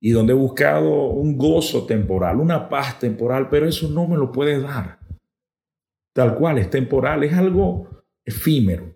y 0.00 0.12
donde 0.12 0.32
he 0.32 0.36
buscado 0.36 1.08
un 1.08 1.36
gozo 1.36 1.86
temporal, 1.86 2.40
una 2.40 2.68
paz 2.68 2.98
temporal, 2.98 3.48
pero 3.50 3.66
eso 3.66 3.88
no 3.88 4.06
me 4.06 4.16
lo 4.16 4.32
puede 4.32 4.60
dar. 4.60 5.00
Tal 6.14 6.36
cual, 6.36 6.58
es 6.58 6.70
temporal, 6.70 7.24
es 7.24 7.34
algo 7.34 8.04
efímero. 8.24 8.94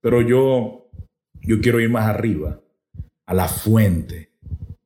Pero 0.00 0.20
yo, 0.22 0.90
yo 1.40 1.60
quiero 1.60 1.80
ir 1.80 1.90
más 1.90 2.06
arriba, 2.06 2.60
a 3.26 3.34
la 3.34 3.48
fuente, 3.48 4.32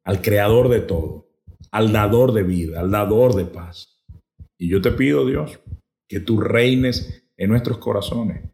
al 0.04 0.22
creador 0.22 0.68
de 0.68 0.80
todo, 0.80 1.28
al 1.70 1.92
dador 1.92 2.32
de 2.32 2.42
vida, 2.42 2.80
al 2.80 2.90
dador 2.90 3.34
de 3.34 3.44
paz. 3.44 3.91
Y 4.62 4.68
yo 4.68 4.80
te 4.80 4.92
pido, 4.92 5.26
Dios, 5.26 5.58
que 6.08 6.20
tú 6.20 6.38
reines 6.38 7.26
en 7.36 7.50
nuestros 7.50 7.78
corazones 7.78 8.48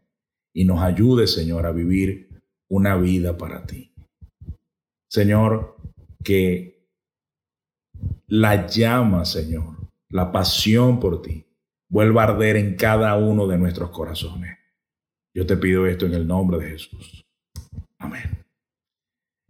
y 0.55 0.65
nos 0.65 0.81
ayudes, 0.81 1.31
Señor, 1.31 1.67
a 1.67 1.71
vivir 1.71 2.29
una 2.67 2.97
vida 2.97 3.37
para 3.37 3.67
ti. 3.67 3.93
Señor, 5.07 5.77
que 6.23 6.87
la 8.25 8.65
llama, 8.65 9.23
Señor, 9.23 9.87
la 10.09 10.31
pasión 10.31 10.99
por 10.99 11.21
ti, 11.21 11.45
vuelva 11.91 12.23
a 12.23 12.29
arder 12.29 12.57
en 12.57 12.75
cada 12.75 13.15
uno 13.15 13.45
de 13.45 13.59
nuestros 13.59 13.91
corazones. 13.91 14.57
Yo 15.35 15.45
te 15.45 15.57
pido 15.57 15.85
esto 15.85 16.07
en 16.07 16.15
el 16.15 16.25
nombre 16.25 16.57
de 16.57 16.71
Jesús. 16.71 17.23
Amén. 17.99 18.43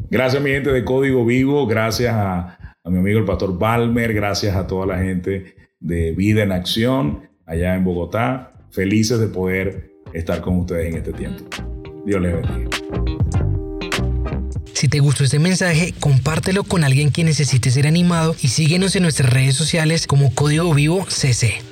Gracias, 0.09 0.43
mi 0.43 0.49
gente 0.49 0.73
de 0.73 0.83
Código 0.83 1.25
Vivo. 1.25 1.65
Gracias 1.65 2.13
a, 2.13 2.75
mi 2.83 2.97
amigo 2.97 3.17
el 3.17 3.25
pastor 3.25 3.57
Balmer. 3.57 4.13
Gracias 4.13 4.57
a 4.57 4.67
toda 4.67 4.85
la 4.85 4.97
gente 4.97 5.58
de 5.79 6.11
Vida 6.11 6.43
en 6.43 6.51
Acción 6.51 7.29
allá 7.45 7.75
en 7.75 7.83
Bogotá. 7.83 8.53
Felices 8.71 9.19
de 9.19 9.27
poder 9.27 9.91
estar 10.13 10.41
con 10.41 10.59
ustedes 10.59 10.87
en 10.87 10.97
este 10.97 11.13
tiempo. 11.13 11.43
Dios 12.05 12.21
les 12.21 12.33
bendiga. 12.33 12.69
Si 14.73 14.87
te 14.87 14.99
gustó 14.99 15.25
este 15.25 15.39
mensaje, 15.39 15.93
compártelo 15.99 16.63
con 16.63 16.85
alguien 16.85 17.11
que 17.11 17.25
necesite 17.25 17.69
ser 17.69 17.85
animado 17.85 18.35
y 18.41 18.47
síguenos 18.47 18.95
en 18.95 19.03
nuestras 19.03 19.33
redes 19.33 19.55
sociales 19.55 20.07
como 20.07 20.33
Código 20.33 20.73
Vivo 20.73 21.05
CC. 21.09 21.68